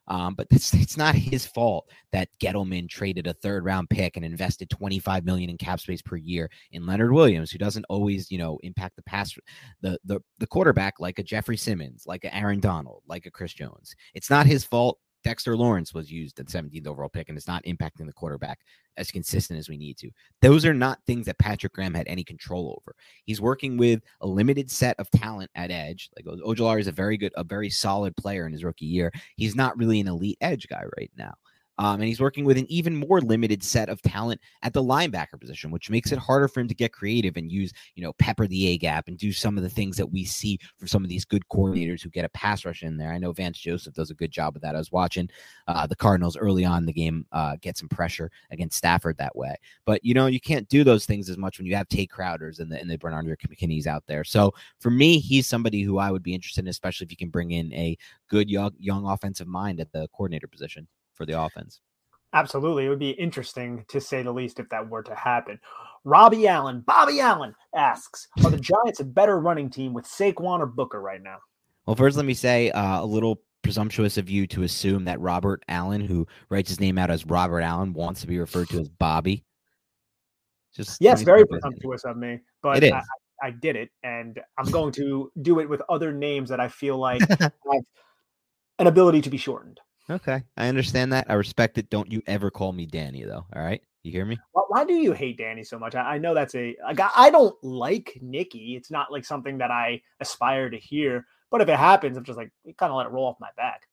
[0.07, 4.25] Um, but it's, it's not his fault that Gettleman traded a third round pick and
[4.25, 8.37] invested 25 million in cap space per year in Leonard Williams, who doesn't always, you
[8.37, 9.33] know, impact the pass,
[9.81, 13.53] the, the, the quarterback like a Jeffery Simmons, like a Aaron Donald, like a Chris
[13.53, 13.95] Jones.
[14.13, 17.63] It's not his fault Dexter Lawrence was used at 17th overall pick and is not
[17.65, 18.59] impacting the quarterback
[18.97, 20.09] as consistent as we need to.
[20.41, 22.95] Those are not things that Patrick Graham had any control over.
[23.25, 26.09] He's working with a limited set of talent at edge.
[26.15, 29.11] Like Ojulari is a very good, a very solid player in his rookie year.
[29.35, 31.33] He's not really an elite edge guy right now.
[31.77, 35.39] Um, and he's working with an even more limited set of talent at the linebacker
[35.39, 38.47] position, which makes it harder for him to get creative and use, you know, pepper
[38.47, 41.09] the A gap and do some of the things that we see from some of
[41.09, 43.11] these good coordinators who get a pass rush in there.
[43.11, 44.75] I know Vance Joseph does a good job of that.
[44.75, 45.29] I was watching
[45.67, 49.55] uh, the Cardinals early on the game uh, get some pressure against Stafford that way.
[49.85, 52.59] But, you know, you can't do those things as much when you have Tae Crowders
[52.59, 54.23] and the, and the Bernard McKinney's out there.
[54.23, 57.29] So for me, he's somebody who I would be interested in, especially if you can
[57.29, 57.97] bring in a
[58.29, 61.81] good young, young offensive mind at the coordinator position for the offense.
[62.33, 62.85] Absolutely.
[62.85, 65.59] It would be interesting to say the least if that were to happen.
[66.03, 70.65] Robbie Allen, Bobby Allen asks Are the Giants a better running team with Saquon or
[70.65, 71.37] Booker right now?
[71.85, 75.63] Well, first, let me say uh, a little presumptuous of you to assume that Robert
[75.67, 78.89] Allen, who writes his name out as Robert Allen, wants to be referred to as
[78.89, 79.43] Bobby.
[80.75, 82.83] Just yes, very presumptuous of me, but.
[82.83, 83.01] I,
[83.43, 86.97] I did it, and I'm going to do it with other names that I feel
[86.97, 87.51] like have
[88.77, 89.79] an ability to be shortened.
[90.09, 91.29] Okay, I understand that.
[91.29, 91.89] I respect it.
[91.89, 93.45] Don't you ever call me Danny, though.
[93.55, 94.37] All right, you hear me?
[94.51, 95.95] Why, why do you hate Danny so much?
[95.95, 98.75] I, I know that's a like I don't like Nicky.
[98.75, 101.25] It's not like something that I aspire to hear.
[101.49, 103.87] But if it happens, I'm just like kind of let it roll off my back.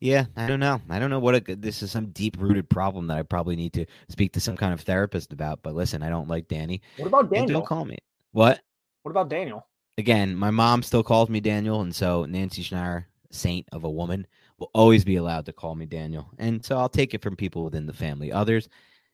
[0.00, 0.82] Yeah, I don't know.
[0.90, 3.72] I don't know what a, this is some deep rooted problem that I probably need
[3.74, 5.62] to speak to some kind of therapist about.
[5.62, 6.82] But listen, I don't like Danny.
[6.98, 7.42] What about Daniel?
[7.42, 7.98] And don't call me.
[8.32, 8.60] What?
[9.02, 9.66] What about Daniel?
[9.96, 14.26] Again, my mom still calls me Daniel, and so Nancy Schneider, saint of a woman,
[14.64, 16.30] will always be allowed to call me Daniel.
[16.38, 18.32] And so I'll take it from people within the family.
[18.32, 18.68] Others,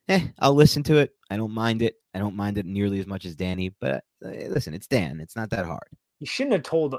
[0.09, 1.15] eh, I'll listen to it.
[1.31, 1.97] I don't mind it.
[2.15, 5.21] I don't mind it nearly as much as Danny, but uh, listen, it's Dan.
[5.21, 5.89] It's not that hard.
[6.21, 6.99] You shouldn't have told uh,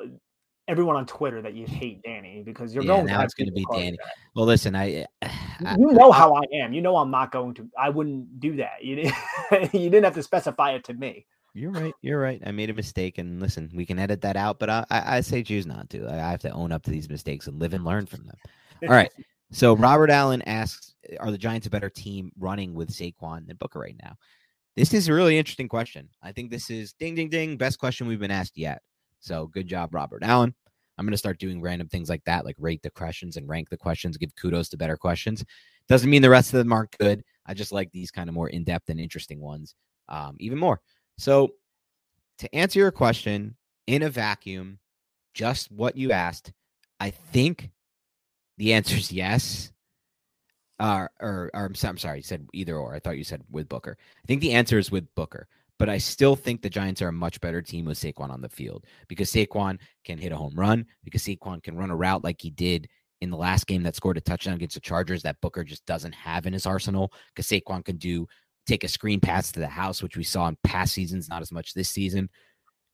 [0.67, 3.53] everyone on Twitter that you hate Danny because you're yeah, going now it's going to
[3.53, 3.97] be Danny.
[4.35, 6.73] Well, listen, I, I, you know how I am.
[6.73, 7.69] You know I'm not going to.
[7.77, 8.83] I wouldn't do that.
[8.83, 9.15] You didn't.
[9.73, 11.25] you didn't have to specify it to me.
[11.53, 11.93] You're right.
[12.01, 12.41] You're right.
[12.45, 14.59] I made a mistake, and listen, we can edit that out.
[14.59, 16.07] But I, I, I say choose not to.
[16.07, 18.37] I have to own up to these mistakes and live and learn from them.
[18.83, 19.11] All right.
[19.53, 23.79] So Robert Allen asks, "Are the Giants a better team running with Saquon than Booker
[23.79, 24.15] right now?"
[24.77, 26.07] This is a really interesting question.
[26.23, 28.81] I think this is ding ding ding best question we've been asked yet.
[29.19, 30.55] So good job, Robert Allen.
[30.97, 33.69] I'm going to start doing random things like that, like rate the questions and rank
[33.69, 35.43] the questions, give kudos to better questions.
[35.89, 37.21] Doesn't mean the rest of them aren't good.
[37.45, 39.75] I just like these kind of more in depth and interesting ones
[40.07, 40.79] um, even more.
[41.21, 41.53] So
[42.39, 43.55] to answer your question
[43.85, 44.79] in a vacuum,
[45.35, 46.51] just what you asked,
[46.99, 47.69] I think
[48.57, 49.71] the answer is yes.
[50.79, 52.95] Uh, or, or I'm, I'm sorry, you said either or.
[52.95, 53.97] I thought you said with Booker.
[54.01, 57.13] I think the answer is with Booker, but I still think the Giants are a
[57.13, 60.87] much better team with Saquon on the field because Saquon can hit a home run,
[61.03, 62.89] because Saquon can run a route like he did
[63.21, 66.15] in the last game that scored a touchdown against the Chargers that Booker just doesn't
[66.15, 67.13] have in his arsenal.
[67.33, 68.27] Because Saquon can do
[68.65, 71.51] take a screen pass to the house, which we saw in past seasons, not as
[71.51, 72.29] much this season.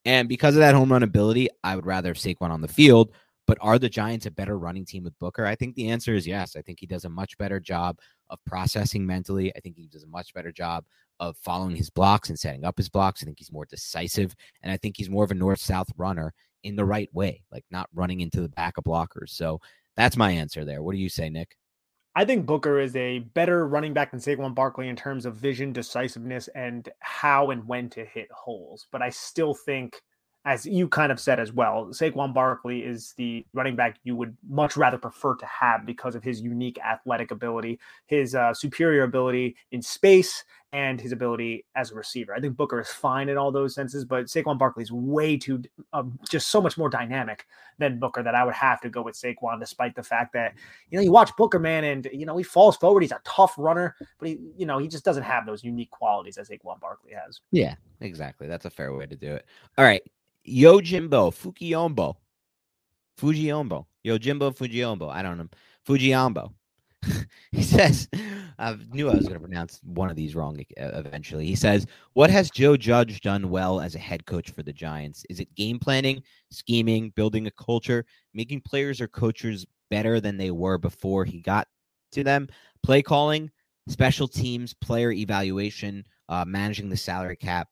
[0.06, 3.12] And because of that home run ability, I would rather have Saquon on the field.
[3.45, 5.45] But are the Giants a better running team with Booker?
[5.45, 6.58] I think the answer is yes.
[6.58, 7.97] I think he does a much better job
[8.30, 9.56] of processing mentally.
[9.56, 10.84] I think he does a much better job
[11.21, 13.23] of following his blocks and setting up his blocks.
[13.23, 14.36] I think he's more decisive.
[14.63, 17.63] And I think he's more of a north south runner in the right way, like
[17.71, 19.30] not running into the back of blockers.
[19.30, 19.62] So
[19.95, 20.84] that's my answer there.
[20.84, 21.56] What do you say, Nick?
[22.17, 25.71] I think Booker is a better running back than Saquon Barkley in terms of vision,
[25.71, 28.88] decisiveness, and how and when to hit holes.
[28.91, 30.01] But I still think
[30.47, 34.36] as you kind of said as well, Saquon Barkley is the running back you would
[34.49, 39.57] much rather prefer to have because of his unique athletic ability, his uh, superior ability
[39.71, 42.33] in space, and his ability as a receiver.
[42.33, 45.63] I think Booker is fine in all those senses, but Saquon Barkley is way too,
[45.91, 47.45] um, just so much more dynamic
[47.77, 50.53] than Booker that I would have to go with Saquon, despite the fact that,
[50.89, 53.01] you know, you watch Booker, man, and, you know, he falls forward.
[53.01, 56.38] He's a tough runner, but he, you know, he just doesn't have those unique qualities
[56.38, 57.41] as Saquon Barkley has.
[57.51, 58.47] Yeah, exactly.
[58.47, 59.45] That's a fair way to do it.
[59.77, 60.01] All right.
[60.47, 62.15] Yojimbo Fukiyombo.
[63.19, 63.86] Fujiyombo.
[64.05, 65.10] Yojimbo Fujiyombo.
[65.10, 65.49] I don't know.
[65.88, 66.53] Fujiyombo.
[67.51, 68.07] he says,
[68.57, 71.45] I knew I was going to pronounce one of these wrong eventually.
[71.45, 75.23] He says, What has Joe Judge done well as a head coach for the Giants?
[75.29, 80.51] Is it game planning, scheming, building a culture, making players or coaches better than they
[80.51, 81.67] were before he got
[82.13, 82.47] to them,
[82.83, 83.51] play calling,
[83.88, 87.67] special teams, player evaluation, uh, managing the salary cap.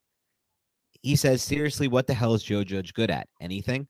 [1.05, 3.27] He says, seriously, what the hell is Joe Judge good at?
[3.39, 3.87] Anything?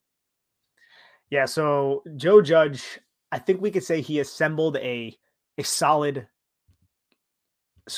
[1.29, 1.45] Yeah.
[1.45, 2.99] So Joe Judge,
[3.31, 5.17] I think we could say he assembled a
[5.57, 6.27] a solid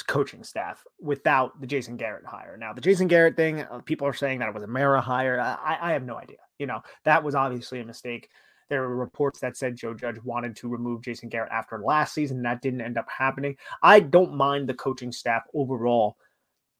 [0.05, 2.57] coaching staff without the Jason Garrett hire.
[2.59, 5.39] Now, the Jason Garrett thing, uh, people are saying that it was a Mara hire.
[5.39, 6.37] I, I have no idea.
[6.59, 8.29] You know, that was obviously a mistake.
[8.69, 12.43] There were reports that said Joe Judge wanted to remove Jason Garrett after last season.
[12.43, 13.57] That didn't end up happening.
[13.81, 16.17] I don't mind the coaching staff overall,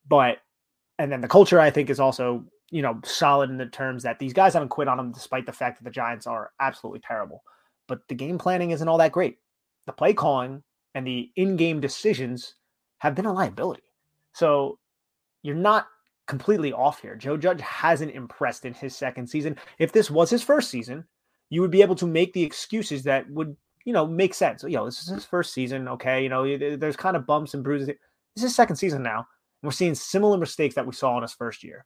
[0.08, 0.38] but
[1.00, 4.20] and then the culture I think is also you know solid in the terms that
[4.20, 7.44] these guys haven't quit on him despite the fact that the Giants are absolutely terrible.
[7.88, 9.38] But the game planning isn't all that great.
[9.86, 10.64] The play calling
[10.96, 12.56] and the in-game decisions
[12.98, 13.84] have been a liability.
[14.34, 14.80] So
[15.44, 15.88] you're not
[16.28, 17.16] completely off here.
[17.16, 19.56] Joe Judge hasn't impressed in his second season.
[19.80, 21.06] If this was his first season,
[21.50, 23.56] you would be able to make the excuses that would,
[23.86, 24.64] you know, make sense.
[24.64, 25.88] You know, this is his first season.
[25.88, 26.22] Okay.
[26.22, 27.88] You know, there's kind of bumps and bruises.
[28.36, 29.26] This is second season now.
[29.64, 31.86] We're seeing similar mistakes that we saw in his first year.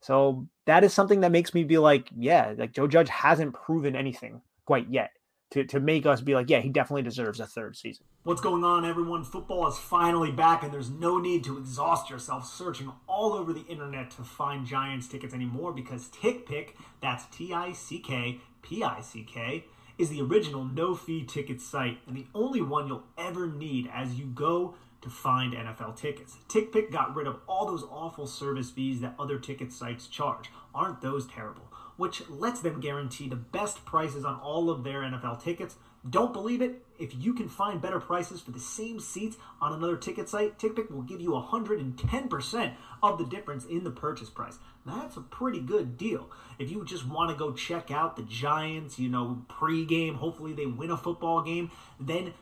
[0.00, 3.94] So that is something that makes me be like, yeah, like Joe Judge hasn't proven
[3.94, 5.12] anything quite yet
[5.52, 8.06] to, to make us be like, yeah, he definitely deserves a third season.
[8.24, 9.22] What's going on, everyone?
[9.22, 13.66] Football is finally back, and there's no need to exhaust yourself searching all over the
[13.66, 19.00] internet to find Giants tickets anymore because TickPick, that's T I C K P I
[19.00, 19.66] C K,
[19.98, 24.14] is the original no fee ticket site and the only one you'll ever need as
[24.14, 26.36] you go to find NFL tickets.
[26.48, 30.50] TickPick got rid of all those awful service fees that other ticket sites charge.
[30.74, 31.72] Aren't those terrible?
[31.96, 35.76] which lets them guarantee the best prices on all of their NFL tickets.
[36.08, 36.84] Don't believe it?
[36.98, 40.90] If you can find better prices for the same seats on another ticket site, TickPick
[40.90, 44.58] will give you 110% of the difference in the purchase price.
[44.84, 46.28] That's a pretty good deal.
[46.58, 50.66] If you just want to go check out the Giants, you know, pregame, hopefully they
[50.66, 52.34] win a football game, then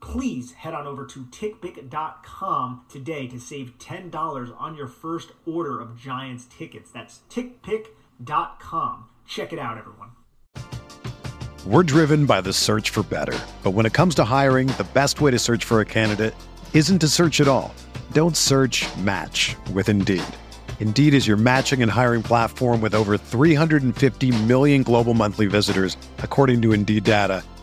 [0.00, 5.96] please head on over to tickpick.com today to save $10 on your first order of
[5.98, 6.90] Giants tickets.
[6.90, 9.08] That's tickpick.com.
[9.26, 10.10] Check it out, everyone.
[11.66, 13.38] We're driven by the search for better.
[13.62, 16.34] But when it comes to hiring, the best way to search for a candidate
[16.72, 17.74] isn't to search at all.
[18.12, 20.22] Don't search match with Indeed.
[20.80, 26.62] Indeed is your matching and hiring platform with over 350 million global monthly visitors, according
[26.62, 27.42] to Indeed data,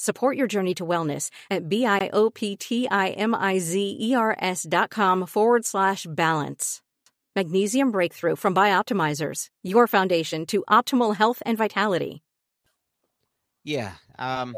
[0.00, 6.80] Support your journey to wellness at B-I-O-P-T-I-M-I-Z-E-R-S dot com forward slash balance.
[7.34, 12.22] Magnesium Breakthrough from Bioptimizers, your foundation to optimal health and vitality.
[13.64, 13.94] Yeah.
[14.20, 14.54] Um,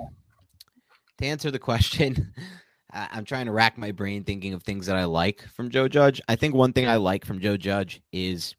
[1.18, 2.34] to answer the question,
[2.92, 6.20] I'm trying to rack my brain thinking of things that I like from Joe Judge.
[6.28, 8.54] I think one thing I like from Joe Judge is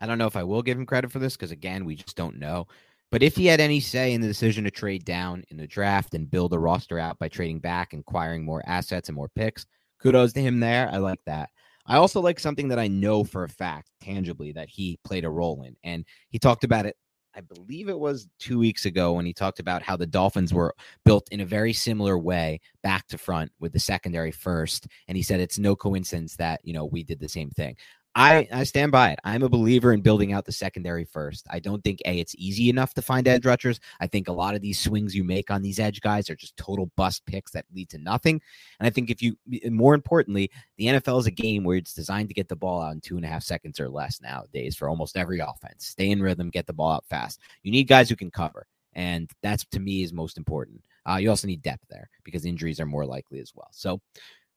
[0.00, 2.16] I don't know if I will give him credit for this because, again, we just
[2.16, 2.66] don't know.
[3.14, 6.14] But if he had any say in the decision to trade down in the draft
[6.14, 9.66] and build a roster out by trading back acquiring more assets and more picks,
[10.02, 10.90] kudos to him there.
[10.90, 11.50] I like that.
[11.86, 15.30] I also like something that I know for a fact, tangibly, that he played a
[15.30, 15.76] role in.
[15.84, 16.96] And he talked about it,
[17.36, 20.74] I believe it was two weeks ago when he talked about how the Dolphins were
[21.04, 24.88] built in a very similar way, back to front with the secondary first.
[25.06, 27.76] And he said it's no coincidence that, you know, we did the same thing.
[28.16, 29.18] I, I stand by it.
[29.24, 31.46] I'm a believer in building out the secondary first.
[31.50, 33.80] I don't think a it's easy enough to find edge rushers.
[33.98, 36.56] I think a lot of these swings you make on these edge guys are just
[36.56, 38.40] total bust picks that lead to nothing.
[38.78, 42.28] And I think if you, more importantly, the NFL is a game where it's designed
[42.28, 44.88] to get the ball out in two and a half seconds or less nowadays for
[44.88, 45.86] almost every offense.
[45.86, 47.40] Stay in rhythm, get the ball out fast.
[47.64, 50.82] You need guys who can cover, and that's to me is most important.
[51.06, 53.68] Uh, you also need depth there because injuries are more likely as well.
[53.72, 54.00] So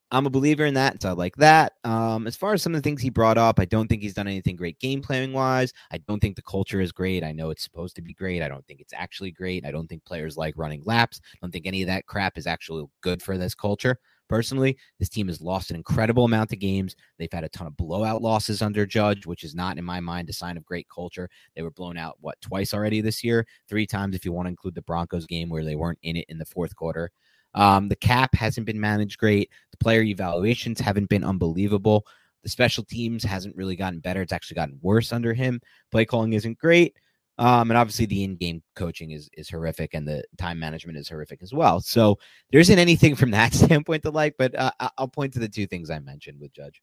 [0.09, 1.73] I'm a believer in that, so I like that.
[1.83, 4.13] Um, as far as some of the things he brought up, I don't think he's
[4.13, 5.73] done anything great game planning wise.
[5.91, 7.25] I don't think the culture is great.
[7.25, 8.41] I know it's supposed to be great.
[8.41, 9.65] I don't think it's actually great.
[9.65, 11.19] I don't think players like running laps.
[11.25, 13.99] I don't think any of that crap is actually good for this culture.
[14.29, 16.95] Personally, this team has lost an incredible amount of games.
[17.17, 20.29] They've had a ton of blowout losses under Judge, which is not, in my mind,
[20.29, 21.29] a sign of great culture.
[21.55, 23.45] They were blown out, what, twice already this year?
[23.67, 26.25] Three times if you want to include the Broncos game where they weren't in it
[26.27, 27.11] in the fourth quarter.
[27.57, 29.49] Um, the cap hasn't been managed great.
[29.71, 32.05] The player evaluations haven't been unbelievable.
[32.43, 34.21] The special teams hasn't really gotten better.
[34.21, 35.59] It's actually gotten worse under him.
[35.91, 36.95] Play calling isn't great.
[37.39, 41.41] Um, and obviously the in-game coaching is is horrific, and the time management is horrific
[41.41, 41.81] as well.
[41.81, 42.17] So
[42.51, 45.67] there isn't anything from that standpoint to like, but uh, I'll point to the two
[45.67, 46.81] things I mentioned with Judge.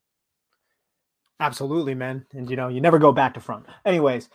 [1.39, 2.27] Absolutely, man.
[2.33, 3.67] And you know, you never go back to front.
[3.85, 4.29] Anyways,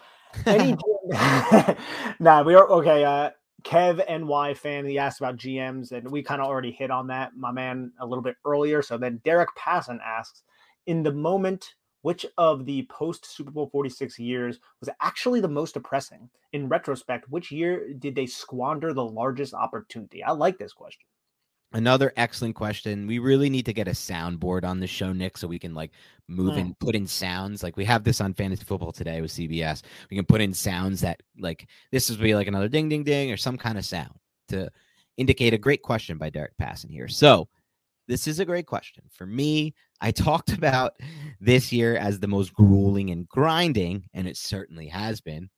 [0.45, 0.75] any
[2.19, 3.03] nah, we are okay.
[3.03, 3.31] Uh,
[3.63, 7.35] Kev NY fan, he asked about GMs, and we kind of already hit on that,
[7.35, 8.81] my man, a little bit earlier.
[8.81, 10.43] So then Derek Passon asks,
[10.85, 15.73] in the moment, which of the post Super Bowl 46 years was actually the most
[15.73, 16.29] depressing?
[16.53, 20.23] In retrospect, which year did they squander the largest opportunity?
[20.23, 21.05] I like this question.
[21.71, 23.05] Another excellent question.
[23.05, 25.91] We really need to get a soundboard on the show, Nick, so we can like
[26.27, 26.61] move mm.
[26.61, 27.61] and put in sounds.
[27.61, 29.83] Like we have this on fantasy football today with CBS.
[30.09, 33.31] We can put in sounds that like this is be like another ding ding ding
[33.31, 34.13] or some kind of sound
[34.47, 34.71] to
[35.17, 37.07] indicate a great question by Derek Passon here.
[37.07, 37.47] So
[38.07, 39.03] this is a great question.
[39.11, 40.93] For me, I talked about
[41.39, 45.49] this year as the most grueling and grinding, and it certainly has been.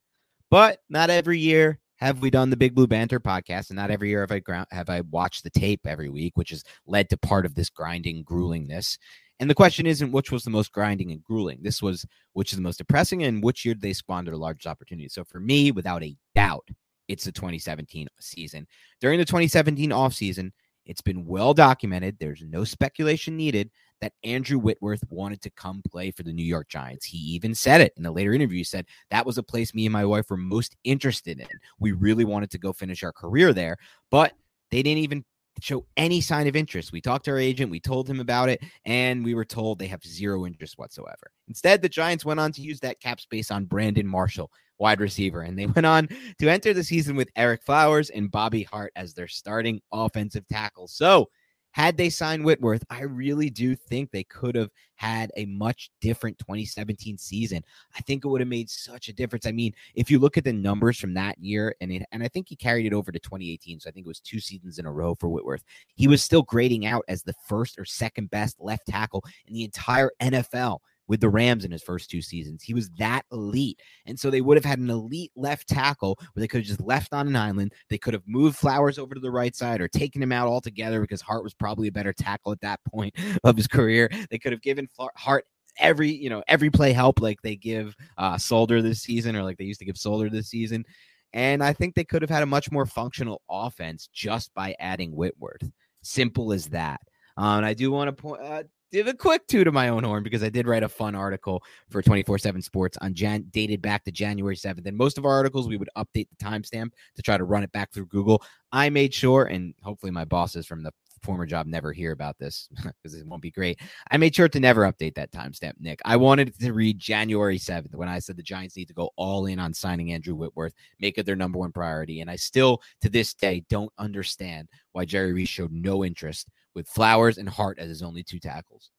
[0.50, 4.10] But not every year have we done the Big Blue Banter podcast, and not every
[4.10, 7.18] year have I ground, have I watched the tape every week, which has led to
[7.18, 8.98] part of this grinding gruelingness.
[9.40, 11.60] And the question isn't which was the most grinding and grueling.
[11.62, 14.68] This was which is the most depressing, and which year did they squander the largest
[14.68, 15.10] opportunity.
[15.10, 16.68] So for me, without a doubt,
[17.08, 18.68] it's the 2017 season.
[19.00, 20.52] During the 2017 offseason,
[20.88, 22.18] it's been well documented.
[22.20, 23.70] There's no speculation needed
[24.02, 27.06] that Andrew Whitworth wanted to come play for the New York Giants.
[27.06, 28.58] He even said it in a later interview.
[28.58, 31.48] He said that was a place me and my wife were most interested in.
[31.80, 33.78] We really wanted to go finish our career there,
[34.10, 34.34] but
[34.72, 35.24] they didn't even
[35.60, 36.92] show any sign of interest.
[36.92, 39.88] We talked to our agent, we told him about it, and we were told they
[39.88, 41.32] have zero interest whatsoever.
[41.48, 45.42] Instead, the Giants went on to use that cap space on Brandon Marshall, wide receiver,
[45.42, 46.08] and they went on
[46.40, 50.88] to enter the season with Ereck Flowers and Bobby Hart as their starting offensive tackle.
[50.88, 51.30] So
[51.72, 56.38] had they signed Whitworth, I really do think they could have had a much different
[56.40, 57.64] 2017 season.
[57.98, 59.46] I think it would have made such a difference.
[59.46, 62.28] I mean, if you look at the numbers from that year, and it, and I
[62.28, 64.86] think he carried it over to 2018, so I think it was two seasons in
[64.86, 65.64] a row for Whitworth.
[65.96, 69.64] He was still grading out as the first or second best left tackle in the
[69.64, 70.80] entire NFL
[71.12, 72.64] with the Rams in his first two seasons.
[72.64, 73.82] He was that elite.
[74.06, 76.80] And so they would have had an elite left tackle where they could have just
[76.80, 77.74] left on an island.
[77.90, 81.02] They could have moved Flowers over to the right side or taken him out altogether
[81.02, 84.10] because Hart was probably a better tackle at that point of his career.
[84.30, 84.88] They could have given
[85.18, 85.44] Hart
[85.78, 89.58] every you know every play help like they give uh Solder this season or like
[89.58, 90.86] they used to give Solder this season.
[91.34, 95.14] And I think they could have had a much more functional offense just by adding
[95.14, 95.70] Whitworth.
[96.04, 97.02] Simple as that.
[97.38, 100.04] Uh, and I do want to point, uh, give a quick two to my own
[100.04, 103.82] horn because I did write a fun article for 24 7 Sports on Jan dated
[103.82, 104.86] back to January 7th.
[104.86, 107.72] And most of our articles, we would update the timestamp to try to run it
[107.72, 108.44] back through Google.
[108.72, 110.92] I made sure, and hopefully my bosses from the
[111.24, 112.68] former job never hear about this
[113.04, 113.80] because it won't be great.
[114.10, 116.00] I made sure to never update that timestamp, Nick.
[116.04, 119.46] I wanted to read January 7th when I said the Giants need to go all
[119.46, 122.22] in on signing Andrew Whitworth, make it their number one priority.
[122.22, 126.88] And I still, to this day, don't understand why Jerry Reese showed no interest with
[126.88, 128.92] Flowers and Hart as his only two tackles.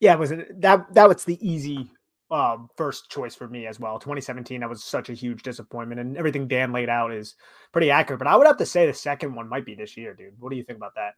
[0.00, 1.90] Yeah, it was that that was the easy
[2.30, 3.98] um, first choice for me as well.
[3.98, 7.34] 2017, that was such a huge disappointment, and everything Dan laid out is
[7.72, 8.18] pretty accurate.
[8.18, 10.34] But I would have to say the second one might be this year, dude.
[10.38, 11.14] What do you think about that?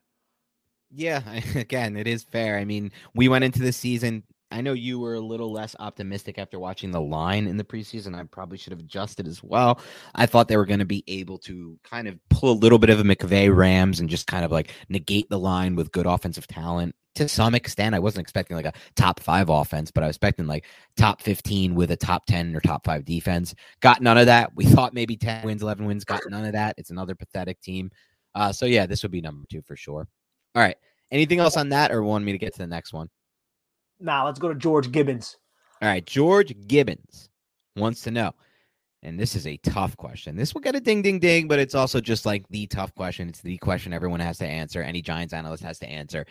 [0.92, 1.22] Yeah,
[1.54, 2.58] again, it is fair.
[2.58, 6.38] I mean, we went into the season I know you were a little less optimistic
[6.38, 8.14] after watching the line in the preseason.
[8.14, 9.80] I probably should have adjusted as well.
[10.14, 12.90] I thought they were going to be able to kind of pull a little bit
[12.90, 16.46] of a McVay Rams and just kind of like negate the line with good offensive
[16.48, 17.94] talent to some extent.
[17.94, 21.74] I wasn't expecting like a top five offense, but I was expecting like top 15
[21.74, 23.54] with a top 10 or top five defense.
[23.80, 24.54] Got none of that.
[24.54, 26.74] We thought maybe 10 wins, 11 wins, got none of that.
[26.78, 27.90] It's another pathetic team.
[28.34, 30.08] Uh, so yeah, this would be number two for sure.
[30.54, 30.76] All right.
[31.10, 33.08] Anything else on that or want me to get to the next one?
[34.00, 35.36] Now nah, let's go to George Gibbons.
[35.82, 36.04] All right.
[36.04, 37.30] George Gibbons
[37.76, 38.32] wants to know.
[39.02, 40.36] And this is a tough question.
[40.36, 43.28] This will get a ding, ding, ding, but it's also just like the tough question.
[43.28, 44.82] It's the question everyone has to answer.
[44.82, 46.26] Any Giants analyst has to answer.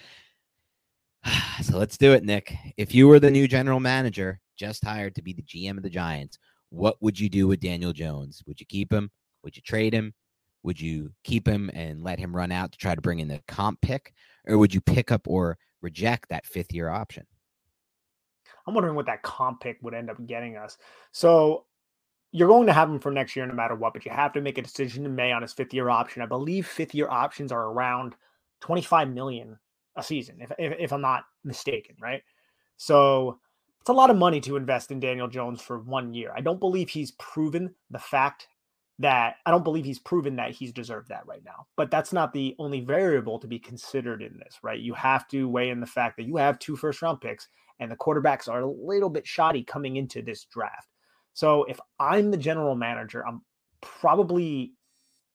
[1.63, 2.55] so let's do it, Nick.
[2.77, 5.89] If you were the new general manager, just hired to be the GM of the
[5.89, 6.37] Giants,
[6.69, 8.43] what would you do with Daniel Jones?
[8.45, 9.09] Would you keep him?
[9.43, 10.13] Would you trade him?
[10.61, 13.41] Would you keep him and let him run out to try to bring in the
[13.47, 14.13] comp pick?
[14.45, 17.25] Or would you pick up or reject that fifth year option?
[18.67, 20.77] I'm wondering what that comp pick would end up getting us.
[21.11, 21.65] So
[22.31, 24.41] you're going to have him for next year no matter what, but you have to
[24.41, 26.21] make a decision in May on his fifth year option.
[26.21, 28.15] I believe fifth year options are around
[28.61, 29.57] 25 million
[29.95, 32.21] a season, if, if, if I'm not mistaken, right?
[32.77, 33.39] So
[33.81, 36.31] it's a lot of money to invest in Daniel Jones for one year.
[36.35, 38.47] I don't believe he's proven the fact
[38.99, 41.65] that I don't believe he's proven that he's deserved that right now.
[41.77, 44.79] But that's not the only variable to be considered in this, right?
[44.79, 47.47] You have to weigh in the fact that you have two first round picks
[47.79, 50.89] and the quarterbacks are a little bit shoddy coming into this draft.
[51.33, 53.41] So if I'm the general manager, I'm
[53.81, 54.73] probably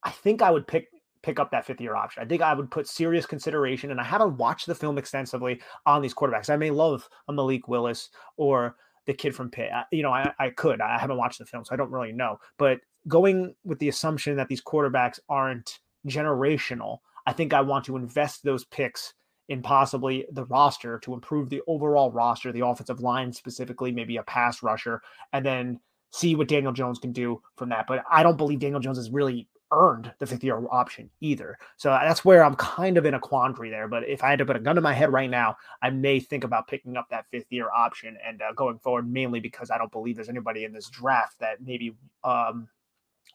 [0.03, 0.89] I think I would pick
[1.23, 2.23] pick up that fifth year option.
[2.23, 6.03] I think I would put serious consideration, and I haven't watched the film extensively on
[6.03, 6.51] these quarterbacks.
[6.51, 8.77] I may love a Malik Willis or
[9.07, 9.71] the kid from Pitt.
[9.75, 10.81] I, you know, I, I could.
[10.81, 12.39] I haven't watched the film, so I don't really know.
[12.59, 17.97] But going with the assumption that these quarterbacks aren't generational, I think I want to
[17.97, 19.15] invest those picks
[19.49, 24.23] in possibly the roster to improve the overall roster, the offensive line specifically, maybe a
[24.23, 25.81] pass rusher, and then
[26.11, 27.87] see what Daniel Jones can do from that.
[27.87, 31.59] But I don't believe Daniel Jones has really earned the fifth year option either.
[31.77, 33.89] So that's where I'm kind of in a quandary there.
[33.89, 36.21] But if I had to put a gun to my head right now, I may
[36.21, 39.79] think about picking up that fifth year option and uh, going forward, mainly because I
[39.79, 42.69] don't believe there's anybody in this draft that may be um,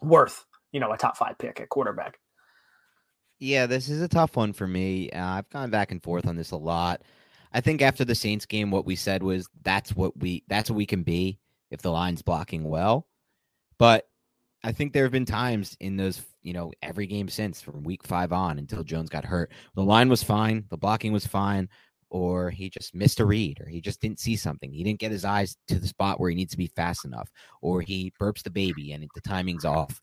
[0.02, 2.20] worth, you know, a top five pick at quarterback.
[3.40, 5.10] Yeah, this is a tough one for me.
[5.12, 7.02] Uh, I've gone back and forth on this a lot.
[7.54, 10.78] I think after the Saints game, what we said was that's what we that's what
[10.78, 11.40] we can be
[11.72, 13.08] if the line's blocking well.
[13.78, 14.08] But
[14.64, 18.04] I think there have been times in those, you know, every game since from week
[18.04, 19.52] five on until Jones got hurt.
[19.74, 21.70] The line was fine, the blocking was fine,
[22.10, 24.72] or he just missed a read, or he just didn't see something.
[24.72, 27.30] He didn't get his eyes to the spot where he needs to be fast enough,
[27.62, 30.02] or he burps the baby and the timing's off.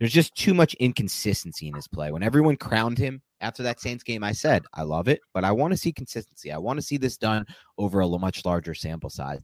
[0.00, 2.10] There's just too much inconsistency in his play.
[2.10, 5.52] When everyone crowned him after that Saints game, I said, I love it, but I
[5.52, 6.50] want to see consistency.
[6.50, 7.44] I want to see this done
[7.76, 9.40] over a much larger sample size.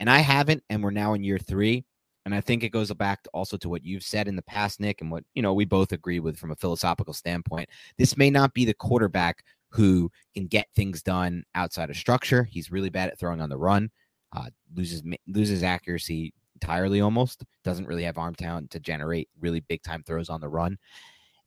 [0.00, 1.84] And I haven't, and we're now in year three.
[2.24, 4.80] And I think it goes back to also to what you've said in the past,
[4.80, 7.68] Nick, and what you know we both agree with from a philosophical standpoint.
[7.96, 12.44] This may not be the quarterback who can get things done outside of structure.
[12.44, 13.90] He's really bad at throwing on the run.
[14.36, 17.44] Uh, loses loses accuracy entirely almost.
[17.64, 20.78] Doesn't really have arm talent to generate really big time throws on the run.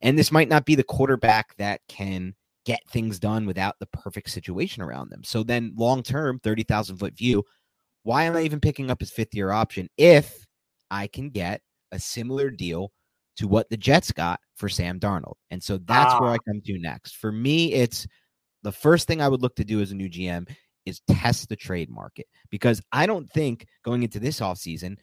[0.00, 2.34] And this might not be the quarterback that can
[2.64, 5.22] get things done without the perfect situation around them.
[5.24, 7.44] So then long term, 30,000 foot view,
[8.02, 10.46] why am I even picking up his fifth year option if
[10.90, 11.60] I can get
[11.92, 12.92] a similar deal
[13.36, 15.34] to what the Jets got for Sam Darnold.
[15.50, 16.20] And so that's ah.
[16.20, 17.16] where I come to next.
[17.16, 18.06] For me, it's
[18.62, 20.48] the first thing I would look to do as a new GM
[20.86, 24.96] is test the trade market because I don't think going into this offseason,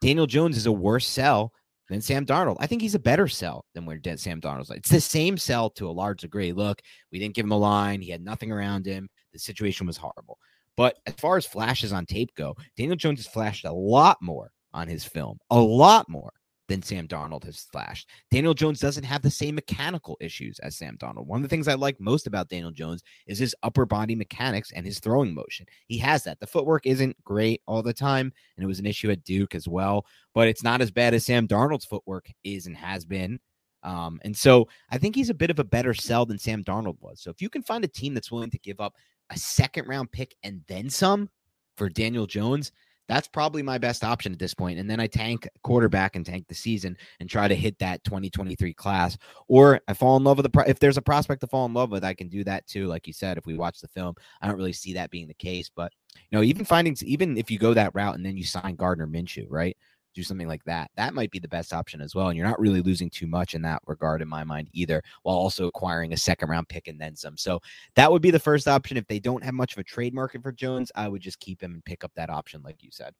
[0.00, 1.52] Daniel Jones is a worse sell
[1.88, 2.56] than Sam Darnold.
[2.60, 4.70] I think he's a better sell than where Sam Darnold's.
[4.70, 6.52] It's the same sell to a large degree.
[6.52, 8.00] Look, we didn't give him a line.
[8.00, 9.08] He had nothing around him.
[9.32, 10.38] The situation was horrible.
[10.76, 14.52] But as far as flashes on tape go, Daniel Jones has flashed a lot more
[14.72, 16.32] on his film, a lot more
[16.68, 18.10] than Sam Darnold has flashed.
[18.30, 21.26] Daniel Jones doesn't have the same mechanical issues as Sam Darnold.
[21.26, 24.70] One of the things I like most about Daniel Jones is his upper body mechanics
[24.72, 25.66] and his throwing motion.
[25.86, 26.38] He has that.
[26.40, 29.66] The footwork isn't great all the time, and it was an issue at Duke as
[29.66, 33.40] well, but it's not as bad as Sam Darnold's footwork is and has been.
[33.82, 37.00] Um, and so I think he's a bit of a better sell than Sam Darnold
[37.00, 37.20] was.
[37.20, 38.94] So if you can find a team that's willing to give up
[39.30, 41.30] a second round pick and then some
[41.76, 42.72] for Daniel Jones,
[43.08, 44.78] that's probably my best option at this point.
[44.78, 48.74] And then I tank quarterback and tank the season and try to hit that 2023
[48.74, 49.16] class.
[49.48, 51.74] Or I fall in love with the pro- if there's a prospect to fall in
[51.74, 52.86] love with, I can do that too.
[52.86, 55.34] Like you said, if we watch the film, I don't really see that being the
[55.34, 55.70] case.
[55.74, 55.92] But
[56.30, 59.06] you know, even finding even if you go that route and then you sign Gardner
[59.06, 59.76] Minshew, right?
[60.18, 60.90] Do something like that.
[60.96, 62.28] That might be the best option as well.
[62.28, 65.36] And you're not really losing too much in that regard, in my mind, either, while
[65.36, 67.36] also acquiring a second round pick and then some.
[67.36, 67.60] So
[67.94, 68.96] that would be the first option.
[68.96, 71.62] If they don't have much of a trade market for Jones, I would just keep
[71.62, 73.14] him and pick up that option, like you said.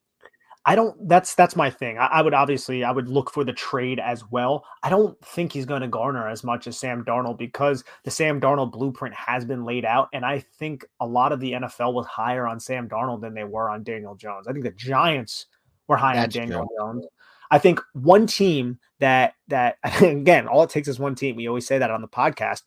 [0.65, 1.07] I don't.
[1.07, 1.97] That's that's my thing.
[1.97, 4.65] I, I, would obviously I would look for the trade as well.
[4.83, 8.41] I don't think he's going to garner as much as Sam Darnold because the Sam
[8.41, 12.05] Darnold blueprint has been laid out, and I think a lot of the NFL was
[12.07, 14.49] higher on Sam Darnold than they were on Daniel Jones.
[14.49, 15.45] I think the Giants
[15.89, 16.77] were high that's on Daniel true.
[16.77, 17.05] Jones.
[17.51, 21.35] I think one team that that again, all it takes is one team.
[21.35, 22.63] We always say that on the podcast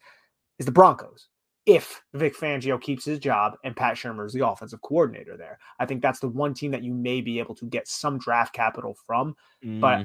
[0.58, 1.28] is the Broncos
[1.64, 5.58] if Vic Fangio keeps his job and Pat Shurmur is the offensive coordinator there.
[5.78, 8.52] I think that's the one team that you may be able to get some draft
[8.52, 9.80] capital from, mm.
[9.80, 10.04] but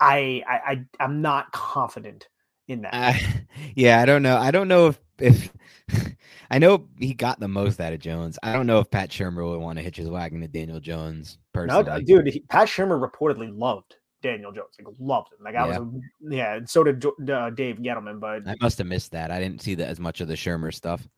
[0.00, 2.28] I, I I am not confident
[2.68, 2.94] in that.
[2.94, 3.18] Uh,
[3.74, 4.36] yeah, I don't know.
[4.36, 5.52] I don't know if if
[6.54, 8.38] I know he got the most out of Jones.
[8.40, 11.38] I don't know if Pat Shurmur would want to hitch his wagon to Daniel Jones
[11.52, 11.82] personally.
[11.82, 14.76] No, dude, he, Pat Shurmur reportedly loved Daniel Jones.
[14.78, 15.38] Like loved him.
[15.42, 15.78] Like I yeah.
[15.78, 16.54] was, yeah.
[16.54, 18.20] And so did uh, Dave Gettleman.
[18.20, 19.32] But I must have missed that.
[19.32, 21.08] I didn't see that as much of the Shurmur stuff.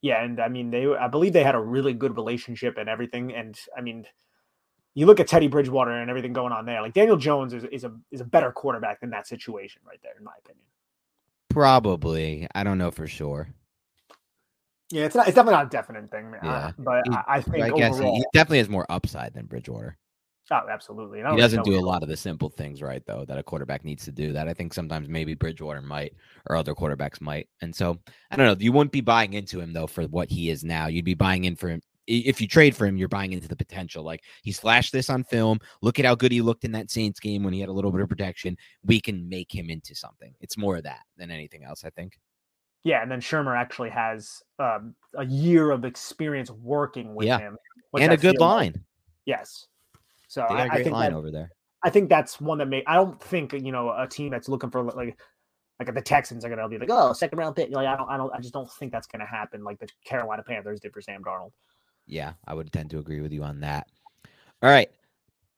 [0.00, 3.34] Yeah, and I mean, they, I believe they had a really good relationship and everything.
[3.34, 4.06] And I mean,
[4.94, 6.80] you look at Teddy Bridgewater and everything going on there.
[6.80, 10.14] Like Daniel Jones is, is a is a better quarterback than that situation right there,
[10.16, 10.66] in my opinion.
[11.48, 13.48] Probably, I don't know for sure.
[14.90, 15.26] Yeah, it's not.
[15.26, 16.34] It's definitely not a definite thing.
[16.42, 19.34] Yeah, uh, but he, I, I think I guess overall, he definitely has more upside
[19.34, 19.96] than Bridgewater.
[20.50, 21.18] Oh, absolutely.
[21.18, 24.04] He doesn't do a lot of the simple things right, though, that a quarterback needs
[24.04, 24.32] to do.
[24.34, 26.12] That I think sometimes maybe Bridgewater might
[26.50, 27.48] or other quarterbacks might.
[27.62, 27.98] And so
[28.30, 28.56] I don't know.
[28.58, 30.86] You wouldn't be buying into him though for what he is now.
[30.86, 31.80] You'd be buying in for him.
[32.06, 34.04] If you trade for him, you're buying into the potential.
[34.04, 35.60] Like he's flashed this on film.
[35.80, 37.90] Look at how good he looked in that Saints game when he had a little
[37.90, 38.58] bit of protection.
[38.84, 40.34] We can make him into something.
[40.42, 42.18] It's more of that than anything else, I think.
[42.84, 47.38] Yeah, and then Shurmur actually has um, a year of experience working with yeah.
[47.38, 47.56] him,
[47.98, 48.72] and a good line.
[48.72, 48.82] Like.
[49.24, 49.66] Yes,
[50.28, 51.50] so I, a great line that, over there.
[51.82, 52.84] I think that's one that may.
[52.86, 55.18] I don't think you know a team that's looking for like
[55.78, 57.70] like the Texans are going to be like, oh, second round pick.
[57.70, 59.64] Like I don't, I don't, I just don't think that's going to happen.
[59.64, 61.50] Like the Carolina Panthers did for Sam Darnold.
[62.06, 63.88] Yeah, I would tend to agree with you on that.
[64.62, 64.90] All right,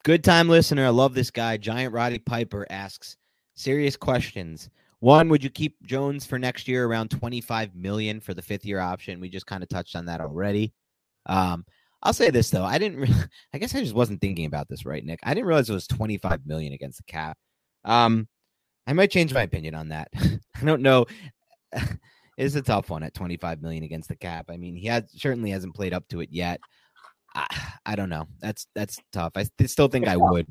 [0.03, 0.85] good time listener.
[0.85, 1.57] I love this guy.
[1.57, 3.17] Giant Roddy Piper asks
[3.55, 4.69] serious questions.
[4.99, 8.79] One, would you keep Jones for next year around 25 million for the fifth year
[8.79, 9.19] option?
[9.19, 10.73] We just kind of touched on that already.
[11.27, 11.65] Um,
[12.01, 12.99] I'll say this though, I didn't.
[12.99, 13.09] Re-
[13.53, 15.19] I guess I just wasn't thinking about this right, Nick.
[15.23, 17.37] I didn't realize it was 25 million against the cap.
[17.85, 18.27] Um,
[18.87, 20.09] I might change my opinion on that.
[20.15, 21.05] I don't know.
[22.37, 24.45] it's a tough one at 25 million against the cap.
[24.49, 26.59] I mean, he had certainly hasn't played up to it yet.
[27.35, 27.45] I,
[27.85, 28.27] I don't know.
[28.39, 29.33] That's that's tough.
[29.35, 30.31] I still think it's I tough.
[30.31, 30.47] would.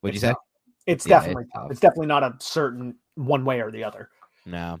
[0.00, 0.32] What'd it's you say?
[0.32, 0.38] Tough.
[0.86, 4.08] It's yeah, definitely it's, it's definitely not a certain one way or the other.
[4.46, 4.78] No.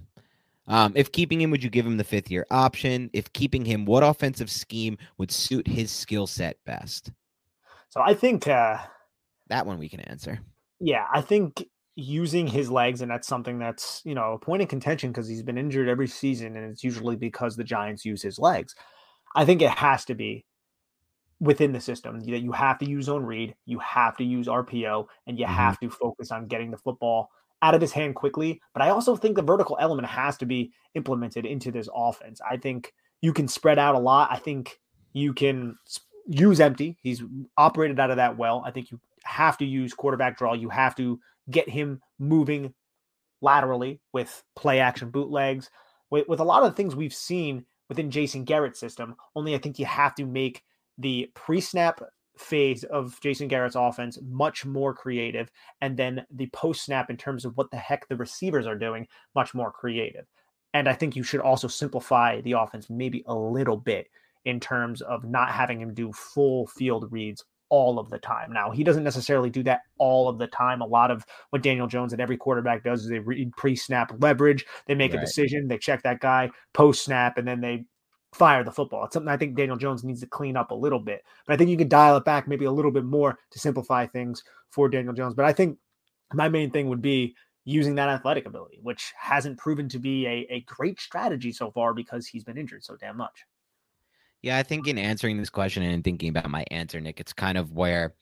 [0.68, 3.10] Um, if keeping him, would you give him the fifth year option?
[3.12, 7.10] If keeping him, what offensive scheme would suit his skill set best?
[7.88, 8.78] So I think uh,
[9.48, 10.40] that one we can answer.
[10.80, 11.64] Yeah, I think
[11.94, 15.42] using his legs, and that's something that's you know a point of contention because he's
[15.42, 18.74] been injured every season, and it's usually because the Giants use his legs.
[19.34, 20.44] I think it has to be
[21.42, 25.06] within the system that you have to use zone read, you have to use RPO,
[25.26, 25.54] and you mm-hmm.
[25.54, 27.30] have to focus on getting the football
[27.62, 28.60] out of his hand quickly.
[28.72, 32.40] But I also think the vertical element has to be implemented into this offense.
[32.48, 34.30] I think you can spread out a lot.
[34.30, 34.78] I think
[35.12, 35.76] you can
[36.28, 36.96] use empty.
[37.02, 37.24] He's
[37.58, 38.62] operated out of that well.
[38.64, 40.54] I think you have to use quarterback draw.
[40.54, 41.18] You have to
[41.50, 42.72] get him moving
[43.40, 45.70] laterally with play action bootlegs,
[46.08, 49.16] with, with a lot of the things we've seen within Jason Garrett's system.
[49.34, 50.62] Only I think you have to make
[50.98, 52.00] the pre snap
[52.38, 57.44] phase of Jason Garrett's offense much more creative, and then the post snap in terms
[57.44, 60.26] of what the heck the receivers are doing much more creative.
[60.74, 64.08] And I think you should also simplify the offense maybe a little bit
[64.44, 68.52] in terms of not having him do full field reads all of the time.
[68.52, 70.82] Now, he doesn't necessarily do that all of the time.
[70.82, 74.12] A lot of what Daniel Jones and every quarterback does is they read pre snap
[74.18, 75.22] leverage, they make right.
[75.22, 77.84] a decision, they check that guy post snap, and then they
[78.32, 79.04] fire the football.
[79.04, 81.24] It's something I think Daniel Jones needs to clean up a little bit.
[81.46, 84.06] But I think you can dial it back maybe a little bit more to simplify
[84.06, 85.34] things for Daniel Jones.
[85.34, 85.78] But I think
[86.32, 90.46] my main thing would be using that athletic ability, which hasn't proven to be a,
[90.50, 93.44] a great strategy so far because he's been injured so damn much.
[94.40, 97.56] Yeah, I think in answering this question and thinking about my answer, Nick, it's kind
[97.56, 98.14] of where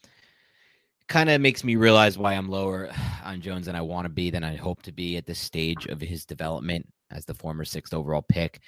[1.09, 2.91] kind of makes me realize why I'm lower
[3.25, 5.87] on Jones than I want to be than I hope to be at this stage
[5.87, 8.61] of his development as the former sixth overall pick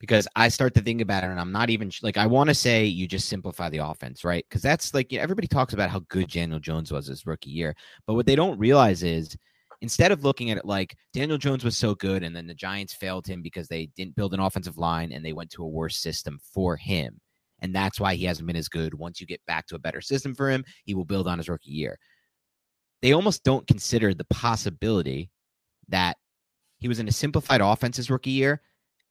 [0.00, 2.54] because I start to think about it and I'm not even like I want to
[2.54, 4.44] say you just simplify the offense, right?
[4.48, 7.50] Because that's like you know, everybody talks about how good Daniel Jones was his rookie
[7.50, 7.76] year,
[8.06, 9.36] but what they don't realize is
[9.82, 12.94] instead of looking at it like Daniel Jones was so good and then the Giants
[12.94, 15.96] failed him because they didn't build an offensive line and they went to a worse
[15.98, 17.20] system for him.
[17.60, 18.94] And that's why he hasn't been as good.
[18.94, 21.48] Once you get back to a better system for him, he will build on his
[21.48, 21.98] rookie year.
[23.02, 25.30] they almost don't consider the possibility
[25.88, 26.16] that
[26.78, 28.62] he was in a simplified offense his rookie year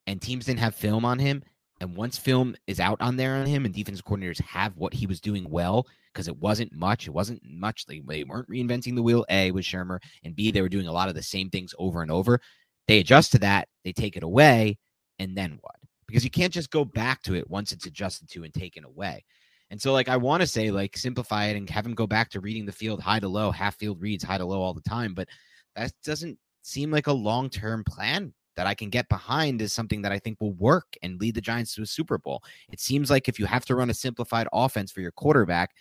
[0.09, 1.43] and teams didn't have film on him.
[1.81, 5.05] And once film is out on there on him and defensive coordinators have what he
[5.05, 7.85] was doing well, because it wasn't much, it wasn't much.
[7.85, 10.91] They, they weren't reinventing the wheel, A, with Shurmur, and B, they were doing a
[10.91, 12.41] lot of the same things over and over.
[12.87, 14.79] They adjust to that, they take it away,
[15.19, 15.75] and then what?
[16.07, 19.23] Because you can't just go back to it once it's adjusted to and taken away.
[19.69, 22.31] And so, like, I want to say, like, simplify it and have him go back
[22.31, 24.81] to reading the field high to low, half field reads high to low all the
[24.81, 25.13] time.
[25.13, 25.29] But
[25.75, 30.01] that doesn't seem like a long term plan that I can get behind is something
[30.01, 32.43] that I think will work and lead the Giants to a Super Bowl.
[32.69, 35.73] It seems like if you have to run a simplified offense for your quarterback,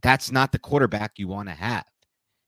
[0.00, 1.84] that's not the quarterback you want to have.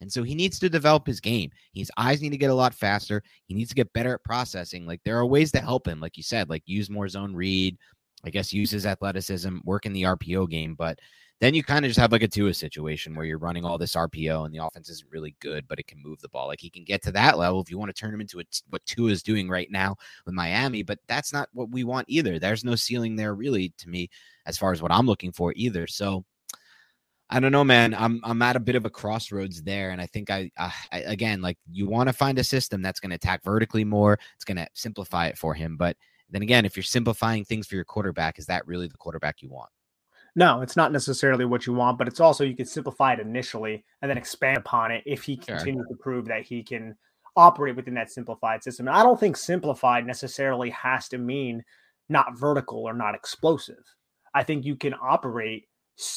[0.01, 1.51] And so he needs to develop his game.
[1.74, 3.24] His eyes need to get a lot faster.
[3.47, 4.87] He needs to get better at processing.
[4.87, 7.76] Like there are ways to help him, like you said, like use more zone read,
[8.24, 10.76] I guess use his athleticism, work in the RPO game.
[10.76, 11.01] But
[11.45, 13.95] then you kind of just have like a Tua situation where you're running all this
[13.95, 16.47] RPO and the offense isn't really good, but it can move the ball.
[16.47, 18.45] Like he can get to that level if you want to turn him into a,
[18.70, 22.38] what Tua is doing right now with Miami, but that's not what we want either.
[22.38, 24.09] There's no ceiling there really to me
[24.47, 25.86] as far as what I'm looking for either.
[25.86, 26.24] So
[27.28, 27.95] I don't know, man.
[27.95, 31.01] I'm I'm at a bit of a crossroads there, and I think I, uh, I
[31.01, 34.18] again like you want to find a system that's going to attack vertically more.
[34.34, 35.97] It's going to simplify it for him, but
[36.30, 39.49] then again, if you're simplifying things for your quarterback, is that really the quarterback you
[39.51, 39.70] want?
[40.37, 43.85] No, it's not necessarily what you want, but it's also you can simplify it initially
[44.03, 45.57] and then expand upon it if he sure.
[45.57, 46.97] continues to prove that he can
[47.37, 48.89] operate within that simplified system.
[48.89, 51.62] And I don't think simplified necessarily has to mean
[52.09, 53.85] not vertical or not explosive.
[54.35, 55.68] I think you can operate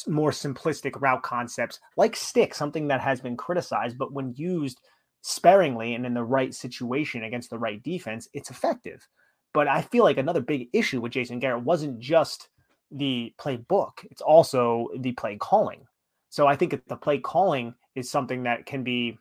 [0.08, 4.80] more simplistic route concepts like stick, something that has been criticized, but when used
[5.22, 9.06] sparingly and in the right situation against the right defense, it's effective.
[9.54, 12.48] But I feel like another big issue with Jason Garrett wasn't just
[12.90, 15.86] the playbook, it's also the play calling.
[16.30, 19.18] So I think the play calling is something that can be,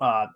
[0.00, 0.26] uh,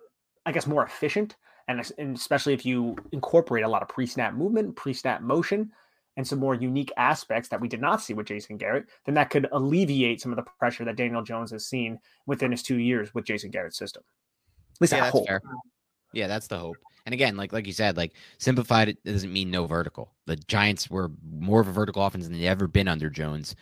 [0.45, 1.35] I guess, more efficient.
[1.67, 5.71] And, and especially if you incorporate a lot of pre snap movement, pre snap motion,
[6.17, 9.29] and some more unique aspects that we did not see with Jason Garrett, then that
[9.29, 13.13] could alleviate some of the pressure that Daniel Jones has seen within his two years
[13.13, 14.03] with Jason Garrett's system.
[14.75, 15.27] At least yeah, I hope.
[15.27, 15.41] Fair.
[16.13, 16.75] Yeah, that's the hope.
[17.05, 20.13] And again, like like you said, like simplified it doesn't mean no vertical.
[20.25, 23.55] The Giants were more of a vertical offense than they've ever been under Jones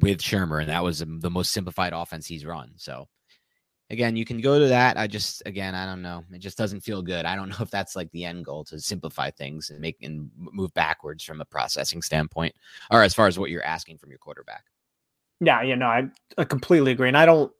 [0.00, 2.72] with Shurmur, and that was the most simplified offense he's run.
[2.76, 3.08] So
[3.90, 4.96] again, you can go to that.
[4.96, 6.24] I just again, I don't know.
[6.32, 7.24] It just doesn't feel good.
[7.24, 10.30] I don't know if that's like the end goal to simplify things and make and
[10.36, 12.54] move backwards from a processing standpoint,
[12.90, 14.64] or as far as what you're asking from your quarterback.
[15.40, 17.52] Yeah, you know, I, I completely agree, and I don't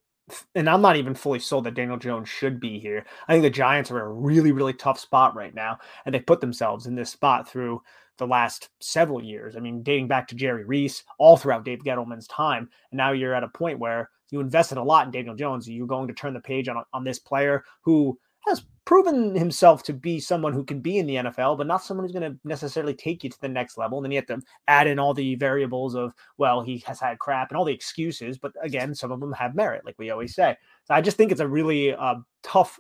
[0.55, 3.05] and I'm not even fully sold that Daniel Jones should be here.
[3.29, 6.21] I think the Giants are in a really, really tough spot right now, and they
[6.21, 7.83] put themselves in this spot through
[8.17, 9.57] the last several years.
[9.57, 13.35] I mean, dating back to Jerry Reese, all throughout Dave Gettleman's time, and now you're
[13.35, 15.69] at a point where you invested a lot in Daniel Jones.
[15.69, 19.83] Are You're going to turn the page on on this player who has proven himself
[19.85, 22.39] to be someone who can be in the NFL, but not someone who's going to
[22.45, 23.99] necessarily take you to the next level.
[23.99, 27.19] And then you have to add in all the variables of, well, he has had
[27.19, 30.35] crap and all the excuses, but again, some of them have merit, like we always
[30.35, 30.57] say.
[30.85, 32.79] So I just think it's a really uh, tough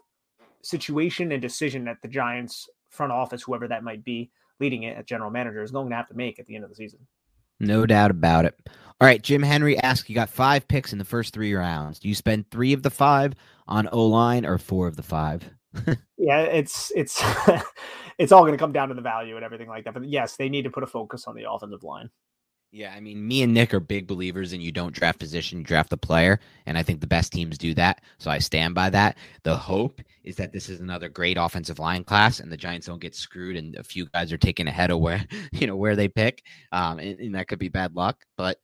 [0.62, 5.06] situation and decision that the Giants front office, whoever that might be leading it at
[5.06, 7.00] general manager, is going to have to make at the end of the season.
[7.66, 8.54] No doubt about it.
[9.00, 11.98] All right, Jim Henry asks, you got five picks in the first three rounds.
[11.98, 13.34] Do you spend three of the five
[13.66, 15.50] on O line or four of the five?
[16.16, 17.22] yeah, it's it's
[18.18, 19.94] it's all going to come down to the value and everything like that.
[19.94, 22.10] But yes, they need to put a focus on the offensive line.
[22.74, 25.64] Yeah, I mean, me and Nick are big believers in you don't draft position, you
[25.64, 28.00] draft the player, and I think the best teams do that.
[28.18, 29.16] So I stand by that.
[29.44, 33.00] The hope is that this is another great offensive line class, and the Giants don't
[33.00, 36.08] get screwed, and a few guys are taken ahead of where you know where they
[36.08, 38.24] pick, um, and, and that could be bad luck.
[38.36, 38.58] But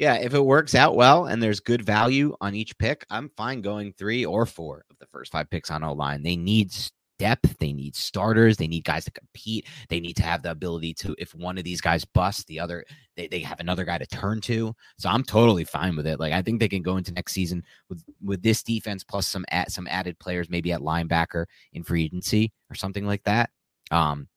[0.00, 3.60] yeah, if it works out well and there's good value on each pick, I'm fine
[3.60, 6.24] going three or four of the first five picks on O line.
[6.24, 6.72] They need
[7.18, 10.94] depth, they need starters, they need guys to compete, they need to have the ability
[10.94, 12.84] to, if one of these guys busts, the other
[13.16, 14.74] they, they have another guy to turn to.
[14.98, 16.20] So I'm totally fine with it.
[16.20, 19.44] Like I think they can go into next season with with this defense plus some
[19.50, 23.50] at some added players, maybe at linebacker in free agency or something like that.
[23.90, 24.28] Um,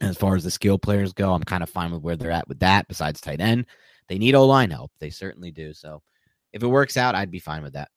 [0.00, 2.48] as far as the skill players go, I'm kind of fine with where they're at
[2.48, 2.88] with that.
[2.88, 3.66] Besides tight end,
[4.08, 4.92] they need O line help.
[5.00, 5.72] They certainly do.
[5.72, 6.02] So
[6.52, 7.88] if it works out, I'd be fine with that.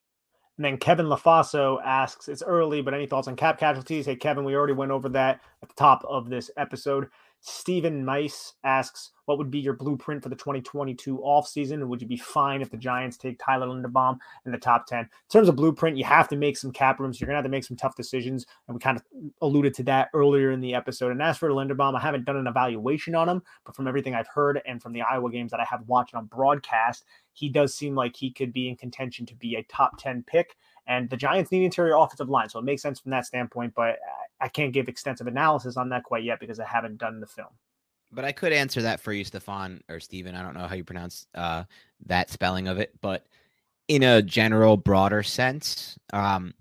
[0.58, 4.06] And then Kevin LaFaso asks, it's early, but any thoughts on cap casualties?
[4.06, 7.08] Hey, Kevin, we already went over that at the top of this episode.
[7.40, 11.86] Stephen Mice asks, what would be your blueprint for the 2022 offseason?
[11.86, 15.00] Would you be fine if the Giants take Tyler Linderbaum in the top 10?
[15.00, 17.20] In terms of blueprint, you have to make some cap rooms.
[17.20, 18.46] You're going to have to make some tough decisions.
[18.66, 19.04] And we kind of
[19.42, 21.12] alluded to that earlier in the episode.
[21.12, 24.28] And as for Linderbaum, I haven't done an evaluation on him, but from everything I've
[24.28, 27.94] heard and from the Iowa games that I have watched on broadcast, he does seem
[27.94, 30.56] like he could be in contention to be a top 10 pick
[30.88, 32.48] And the Giants need interior offensive line.
[32.48, 33.98] So it makes sense from that standpoint, but
[34.40, 37.50] I can't give extensive analysis on that quite yet because I haven't done the film.
[38.10, 40.34] But I could answer that for you, Stefan or Steven.
[40.34, 41.64] I don't know how you pronounce uh,
[42.06, 43.26] that spelling of it, but
[43.88, 46.54] in a general, broader sense, um,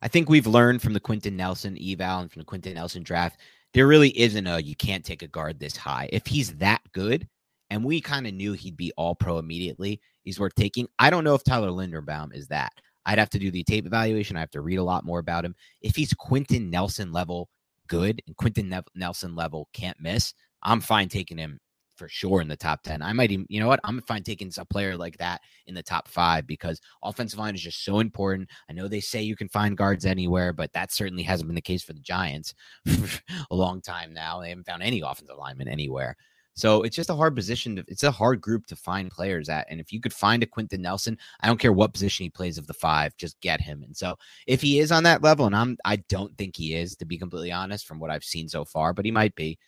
[0.00, 3.40] I think we've learned from the Quenton Nelson eval and from the Quenton Nelson draft,
[3.74, 6.08] there really isn't a you can't take a guard this high.
[6.12, 7.28] If he's that good,
[7.70, 10.86] and we kind of knew he'd be all pro immediately, he's worth taking.
[10.98, 12.72] I don't know if Tyler Linderbaum is that.
[13.06, 14.36] I'd have to do the tape evaluation.
[14.36, 15.54] I have to read a lot more about him.
[15.80, 17.48] If he's Quenton Nelson level
[17.88, 21.58] good and Quenton ne- Nelson level can't miss, I'm fine taking him
[21.96, 23.00] for sure in the top 10.
[23.00, 23.80] I might even, you know what?
[23.84, 27.62] I'm fine taking a player like that in the top five because offensive line is
[27.62, 28.50] just so important.
[28.68, 31.62] I know they say you can find guards anywhere, but that certainly hasn't been the
[31.62, 32.54] case for the Giants
[32.86, 34.40] a long time now.
[34.40, 36.16] They haven't found any offensive lineman anywhere.
[36.56, 37.76] So it's just a hard position.
[37.76, 39.66] To, it's a hard group to find players at.
[39.70, 42.56] And if you could find a Quenton Nelson, I don't care what position he plays
[42.56, 43.82] of the five, just get him.
[43.82, 46.96] And so if he is on that level, and I'm I don't think he is,
[46.96, 49.58] to be completely honest, from what I've seen so far, but he might be,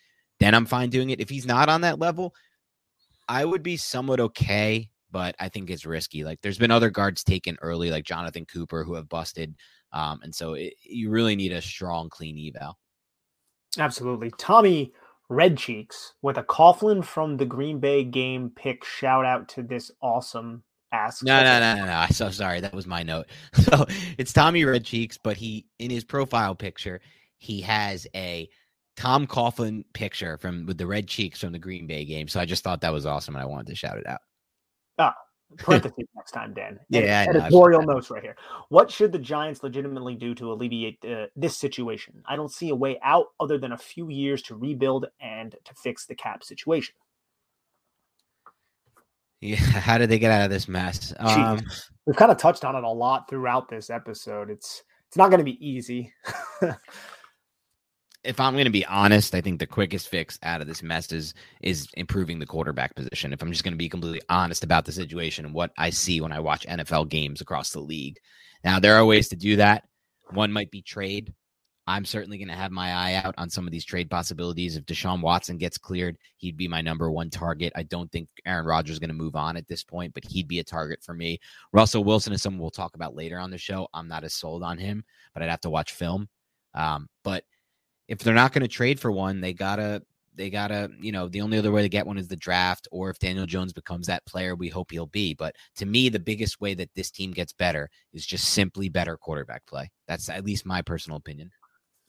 [0.40, 1.20] then I'm fine doing it.
[1.20, 2.34] If he's not on that level,
[3.28, 6.24] I would be somewhat okay, but I think it's risky.
[6.24, 9.54] Like there's been other guards taken early, like Jonathan Cooper, who have busted.
[9.92, 12.78] Um, and so it, you really need a strong, clean eval.
[13.78, 14.32] Absolutely.
[14.38, 14.92] Tommy
[15.28, 18.84] Red Cheeks with a Coughlin from the Green Bay game pick.
[18.84, 20.62] Shout out to this awesome
[20.92, 21.22] ask.
[21.22, 21.92] No, no, no, no, no.
[21.92, 22.60] I'm so sorry.
[22.60, 23.26] That was my note.
[23.54, 27.00] So it's Tommy Red Cheeks, but he in his profile picture,
[27.36, 28.48] he has a
[28.96, 32.28] Tom Coughlin picture from with the red cheeks from the Green Bay game.
[32.28, 34.20] So I just thought that was awesome and I wanted to shout it out.
[34.98, 35.10] Oh,
[35.56, 36.78] parentheses next time, Dan.
[36.90, 38.36] Yeah, editorial notes right here.
[38.68, 42.22] What should the Giants legitimately do to alleviate uh, this situation?
[42.26, 45.74] I don't see a way out other than a few years to rebuild and to
[45.74, 46.94] fix the cap situation.
[49.40, 51.12] Yeah, how did they get out of this mess?
[51.18, 51.60] Um,
[52.06, 54.50] We've kind of touched on it a lot throughout this episode.
[54.50, 56.12] It's it's not going to be easy.
[58.24, 61.12] if I'm going to be honest, I think the quickest fix out of this mess
[61.12, 63.32] is is improving the quarterback position.
[63.32, 66.20] If I'm just going to be completely honest about the situation and what I see
[66.20, 68.18] when I watch NFL games across the league.
[68.64, 69.84] Now there are ways to do that.
[70.30, 71.32] One might be trade.
[71.86, 74.76] I'm certainly going to have my eye out on some of these trade possibilities.
[74.76, 77.72] If Deshaun Watson gets cleared, he'd be my number one target.
[77.74, 80.48] I don't think Aaron Rodgers is going to move on at this point, but he'd
[80.48, 81.40] be a target for me.
[81.72, 83.88] Russell Wilson is someone we'll talk about later on the show.
[83.94, 85.02] I'm not as sold on him,
[85.32, 86.28] but I'd have to watch film.
[86.74, 87.44] Um, but
[88.08, 90.02] if they're not going to trade for one, they gotta
[90.34, 93.10] they gotta you know the only other way to get one is the draft, or
[93.10, 95.34] if Daniel Jones becomes that player we hope he'll be.
[95.34, 99.16] But to me, the biggest way that this team gets better is just simply better
[99.16, 99.90] quarterback play.
[100.06, 101.50] That's at least my personal opinion.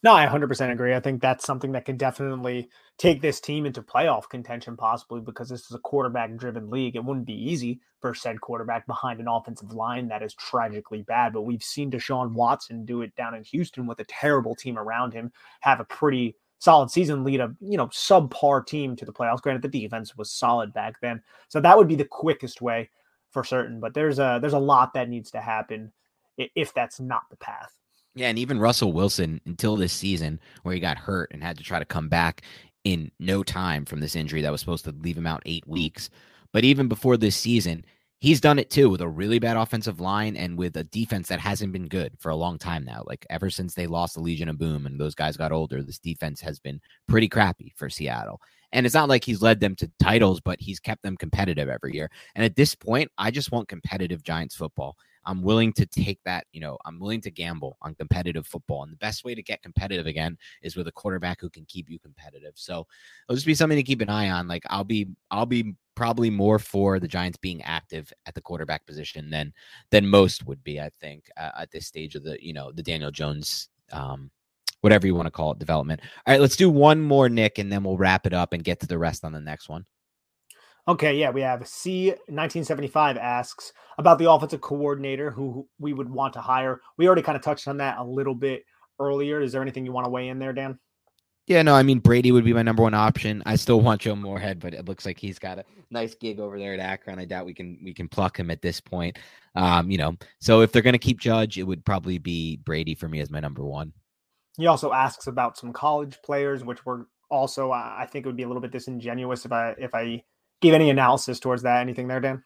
[0.02, 0.96] No, I 100% agree.
[0.96, 5.50] I think that's something that can definitely take this team into playoff contention, possibly because
[5.50, 6.96] this is a quarterback driven league.
[6.96, 11.34] It wouldn't be easy for said quarterback behind an offensive line that is tragically bad.
[11.34, 15.14] But we've seen Deshaun Watson do it down in Houston with a terrible team around
[15.14, 19.42] him, have a pretty solid season, lead a you know subpar team to the playoffs.
[19.42, 22.90] Granted, the defense was solid back then, so that would be the quickest way
[23.32, 23.82] for certain.
[23.82, 25.92] But there's a there's a lot that needs to happen
[26.38, 27.79] if that's not the path.
[28.16, 31.64] Yeah, and even Russell Wilson until this season, where he got hurt and had to
[31.64, 32.42] try to come back
[32.84, 35.74] in no time from this injury that was supposed to leave him out eight hmm.
[35.74, 36.10] weeks.
[36.52, 37.86] But even before this season,
[38.20, 41.40] he's done it too with a really bad offensive line and with a defense that
[41.40, 43.04] hasn't been good for a long time now.
[43.06, 46.00] Like ever since they lost the Legion of Boom and those guys got older, this
[46.00, 48.42] defense has been pretty crappy for Seattle.
[48.72, 51.94] And it's not like he's led them to titles, but he's kept them competitive every
[51.94, 52.12] year.
[52.36, 54.96] And at this point, I just want competitive Giants football.
[55.26, 58.84] I'm willing to take that, you know, I'm willing to gamble on competitive football.
[58.84, 61.90] And the best way to get competitive again is with a quarterback who can keep
[61.90, 62.54] you competitive.
[62.56, 62.88] So
[63.28, 64.48] it'll just be something to keep an eye on.
[64.48, 68.86] Like I'll be I'll be probably more for the Giants being active at the quarterback
[68.86, 69.54] position than
[69.92, 72.84] than most would be, I think, uh, at this stage of the, you know, the
[72.84, 74.32] Daniel Jones um
[74.82, 76.00] whatever you want to call it development.
[76.26, 78.80] All right, let's do one more Nick and then we'll wrap it up and get
[78.80, 79.86] to the rest on the next one.
[80.90, 86.42] Okay, yeah, we have C1975 asks about the offensive coordinator who we would want to
[86.42, 86.82] hire.
[86.98, 88.64] We already kind of touched on that a little bit
[89.00, 89.40] earlier.
[89.40, 90.80] Is there anything you want to weigh in there, Dan?
[91.46, 93.44] Yeah, no, I mean Brady would be my number one option.
[93.46, 96.58] I still want Joe Moorhead, but it looks like he's got a nice gig over
[96.58, 97.20] there at Akron.
[97.20, 99.20] I doubt we can we can pluck him at this point.
[99.54, 103.08] Um, you know, so if they're gonna keep Judge, it would probably be Brady for
[103.08, 103.94] me as my number one.
[104.58, 108.44] He also asks about some college players, which were also I think it would be
[108.44, 110.24] a little bit disingenuous if I if I
[110.62, 111.82] give any analysis towards that.
[111.82, 112.44] Anything there, Dan?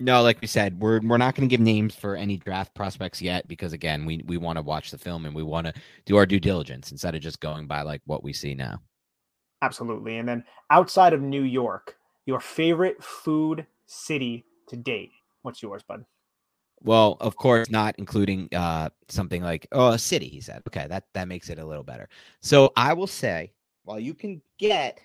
[0.00, 3.20] No, like we said, we're we're not going to give names for any draft prospects
[3.20, 5.74] yet because again, we we want to watch the film and we want to
[6.04, 8.80] do our due diligence instead of just going by like what we see now.
[9.60, 10.18] Absolutely.
[10.18, 11.96] And then outside of New York,
[12.26, 15.10] your favorite food city to date.
[15.42, 16.04] What's yours, bud?
[16.80, 20.28] Well, of course, not including uh, something like oh a city.
[20.28, 22.08] He said, okay, that that makes it a little better.
[22.40, 25.00] So I will say, while you can get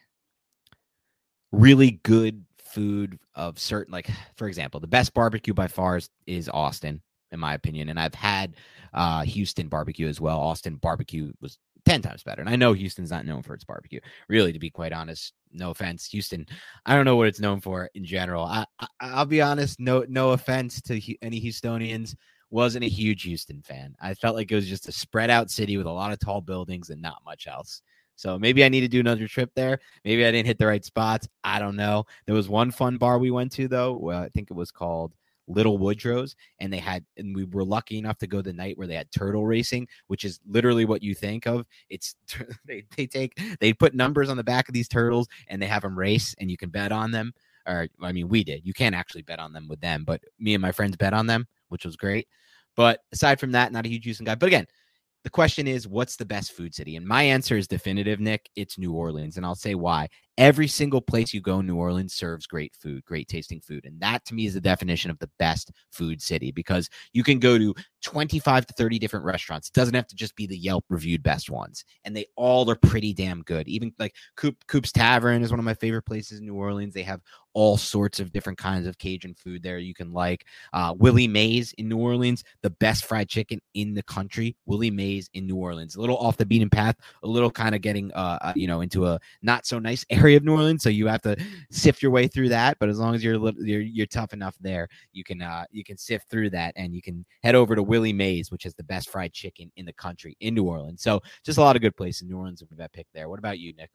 [1.54, 6.50] really good food of certain, like for example, the best barbecue by far is, is
[6.50, 7.02] Austin,
[7.32, 8.56] in my opinion, and I've had
[8.94, 10.40] uh, Houston barbecue as well.
[10.40, 12.42] Austin barbecue was 10 times better.
[12.42, 14.00] And I know Houston's not known for its barbecue.
[14.30, 16.46] Really, to be quite honest, no offense, Houston,
[16.86, 18.46] I don't know what it's known for in general.
[18.46, 18.66] I,
[19.00, 22.16] I will be honest, no no offense to any Houstonians,
[22.50, 23.96] wasn't a huge Houston fan.
[24.00, 26.42] I felt like it was just a spread out city with a lot of tall
[26.42, 27.82] buildings and not much else.
[28.16, 29.80] So maybe I need to do another trip there.
[30.06, 31.28] Maybe I didn't hit the right spots.
[31.44, 32.06] I don't know.
[32.26, 33.94] There was one fun bar we went to though.
[33.94, 35.14] Well, I think it was called
[35.48, 38.88] Little Woodrow's, and they had, and we were lucky enough to go the night where
[38.88, 41.66] they had turtle racing, which is literally what you think of.
[41.90, 42.16] It's
[42.66, 45.82] they they take they put numbers on the back of these turtles and they have
[45.82, 47.34] them race, and you can bet on them.
[47.66, 48.66] Or I mean, we did.
[48.66, 51.28] You can't actually bet on them with them, but me and my friends bet on
[51.28, 52.28] them, which was great.
[52.76, 54.36] But aside from that, not a huge using guy.
[54.36, 54.68] But again,
[55.24, 56.96] the question is, what's the best food city?
[56.96, 58.50] And my answer is definitive, Nick.
[58.56, 59.38] It's New Orleans.
[59.38, 60.10] And I'll say why.
[60.38, 63.86] Every single place you go in New Orleans serves great food, great tasting food.
[63.86, 67.38] And that to me is the definition of the best food city because you can
[67.38, 69.68] go to 25 to 30 different restaurants.
[69.68, 71.86] It doesn't have to just be the Yelp reviewed best ones.
[72.04, 73.68] And they all are pretty damn good.
[73.68, 76.94] Even like Coop, Coop's Tavern is one of my favorite places in New Orleans.
[76.94, 77.22] They have
[77.54, 80.46] all sorts of different kinds of Cajun food there you can like.
[80.74, 84.56] Uh, Willie Mae's in New Orleans, the best fried chicken in the country.
[84.66, 87.82] Willie Mae's in New Orleans, a little off the beaten path, a little kind of
[87.82, 90.84] getting, uh, uh, you know, into a not so nice area of New Orleans.
[90.84, 91.36] So you have to
[91.72, 92.78] sift your way through that.
[92.80, 95.98] But as long as you're you're, you're tough enough there, you can uh, you can
[95.98, 99.10] sift through that and you can head over to Willie Mae's, which is the best
[99.10, 101.02] fried chicken in the country in New Orleans.
[101.02, 103.30] So just a lot of good places in New Orleans with that pick there.
[103.30, 103.90] What about you, Nick?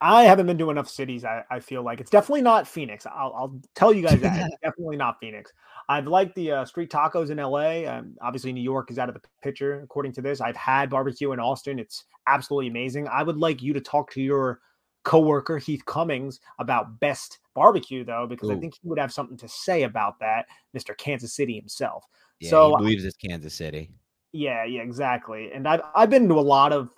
[0.00, 1.24] I haven't been to enough cities.
[1.24, 3.06] I, I feel like it's definitely not Phoenix.
[3.06, 4.50] I'll, I'll tell you guys that.
[4.62, 5.52] definitely not Phoenix.
[5.88, 7.90] I've liked the uh, street tacos in LA.
[7.90, 10.40] Um, obviously, New York is out of the picture, according to this.
[10.40, 11.78] I've had barbecue in Austin.
[11.78, 13.08] It's absolutely amazing.
[13.08, 14.60] I would like you to talk to your
[15.04, 18.56] coworker, Heath Cummings, about best barbecue, though, because Ooh.
[18.56, 20.46] I think he would have something to say about that,
[20.76, 20.96] Mr.
[20.96, 22.04] Kansas City himself.
[22.38, 23.90] Yeah, so, he believes it's Kansas City.
[24.32, 25.50] Yeah, yeah, exactly.
[25.52, 26.90] And I've, I've been to a lot of,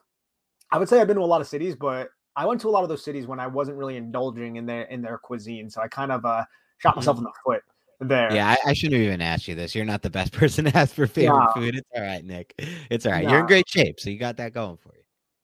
[0.71, 2.71] I would say I've been to a lot of cities, but I went to a
[2.71, 5.83] lot of those cities when I wasn't really indulging in their in their cuisine, so
[5.83, 6.45] I kind of uh,
[6.79, 7.27] shot myself mm-hmm.
[7.27, 7.63] in the foot
[8.01, 8.35] there.
[8.35, 9.75] Yeah, I, I, shouldn't have even asked you this.
[9.75, 11.53] You're not the best person to ask for favorite no.
[11.55, 11.77] food.
[11.77, 12.55] It's all right, Nick.
[12.91, 13.25] It's all right.
[13.25, 13.31] No.
[13.31, 15.02] You're in great shape, so you got that going for you.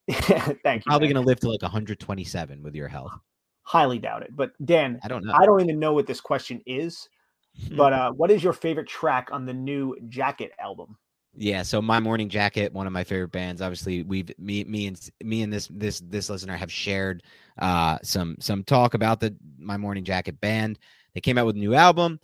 [0.62, 0.90] Thank you.
[0.90, 3.12] Probably going to live to like 127 with your health.
[3.62, 4.34] Highly doubt it.
[4.34, 5.34] But Dan, I don't know.
[5.34, 7.08] I don't even know what this question is.
[7.76, 10.96] but uh, what is your favorite track on the new Jacket album?
[11.36, 13.60] Yeah, so My Morning Jacket, one of my favorite bands.
[13.60, 17.22] Obviously, we've me me and me and this this this listener have shared
[17.58, 20.78] uh some some talk about the My Morning Jacket band.
[21.14, 22.18] They came out with a new album.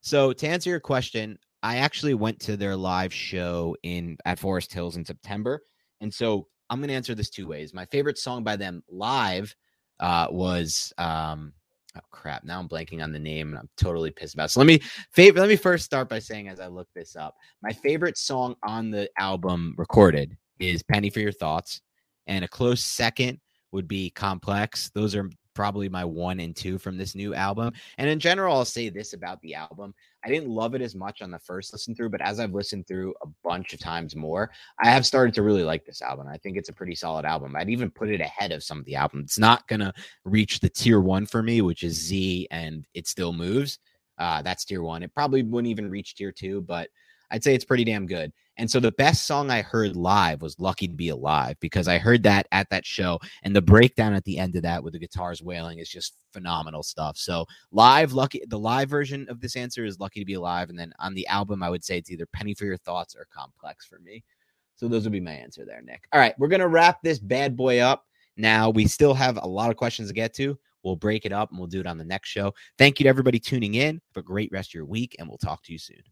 [0.00, 4.72] So to answer your question, I actually went to their live show in at Forest
[4.72, 5.62] Hills in September,
[6.00, 7.72] and so I'm going to answer this two ways.
[7.72, 9.54] My favorite song by them live
[10.00, 11.52] uh, was um,
[11.96, 14.48] oh crap now i'm blanking on the name and i'm totally pissed about it.
[14.50, 14.80] so let me
[15.12, 18.54] favorite let me first start by saying as i look this up my favorite song
[18.62, 21.80] on the album recorded is penny for your thoughts
[22.26, 23.38] and a close second
[23.72, 27.72] would be complex those are probably my one and two from this new album.
[27.98, 29.92] And in general, I'll say this about the album.
[30.24, 32.86] I didn't love it as much on the first listen through, but as I've listened
[32.86, 36.28] through a bunch of times more, I have started to really like this album.
[36.28, 37.56] I think it's a pretty solid album.
[37.56, 39.24] I'd even put it ahead of some of the albums.
[39.24, 39.92] It's not going to
[40.24, 43.80] reach the tier one for me, which is Z and It Still Moves.
[44.16, 45.02] Uh, that's tier one.
[45.02, 46.88] It probably wouldn't even reach tier two, but
[47.32, 48.32] I'd say it's pretty damn good.
[48.58, 51.98] And so the best song I heard live was Lucky to Be Alive because I
[51.98, 53.20] heard that at that show.
[53.44, 56.82] And the breakdown at the end of that with the guitars wailing is just phenomenal
[56.82, 57.16] stuff.
[57.16, 60.70] So live, Lucky, the live version of this answer is Lucky to Be Alive.
[60.70, 63.26] And then on the album, I would say it's either Penny for Your Thoughts or
[63.32, 64.24] Complex for me.
[64.74, 66.04] So those would be my answer there, Nick.
[66.12, 68.04] All right, we're to wrap this bad boy up.
[68.36, 70.58] Now, we still have a lot of questions to get to.
[70.84, 72.54] We'll break it up and we'll do it on the next show.
[72.78, 74.00] Thank you to everybody tuning in.
[74.14, 76.02] Have a great rest of your week, and we'll talk to you soon.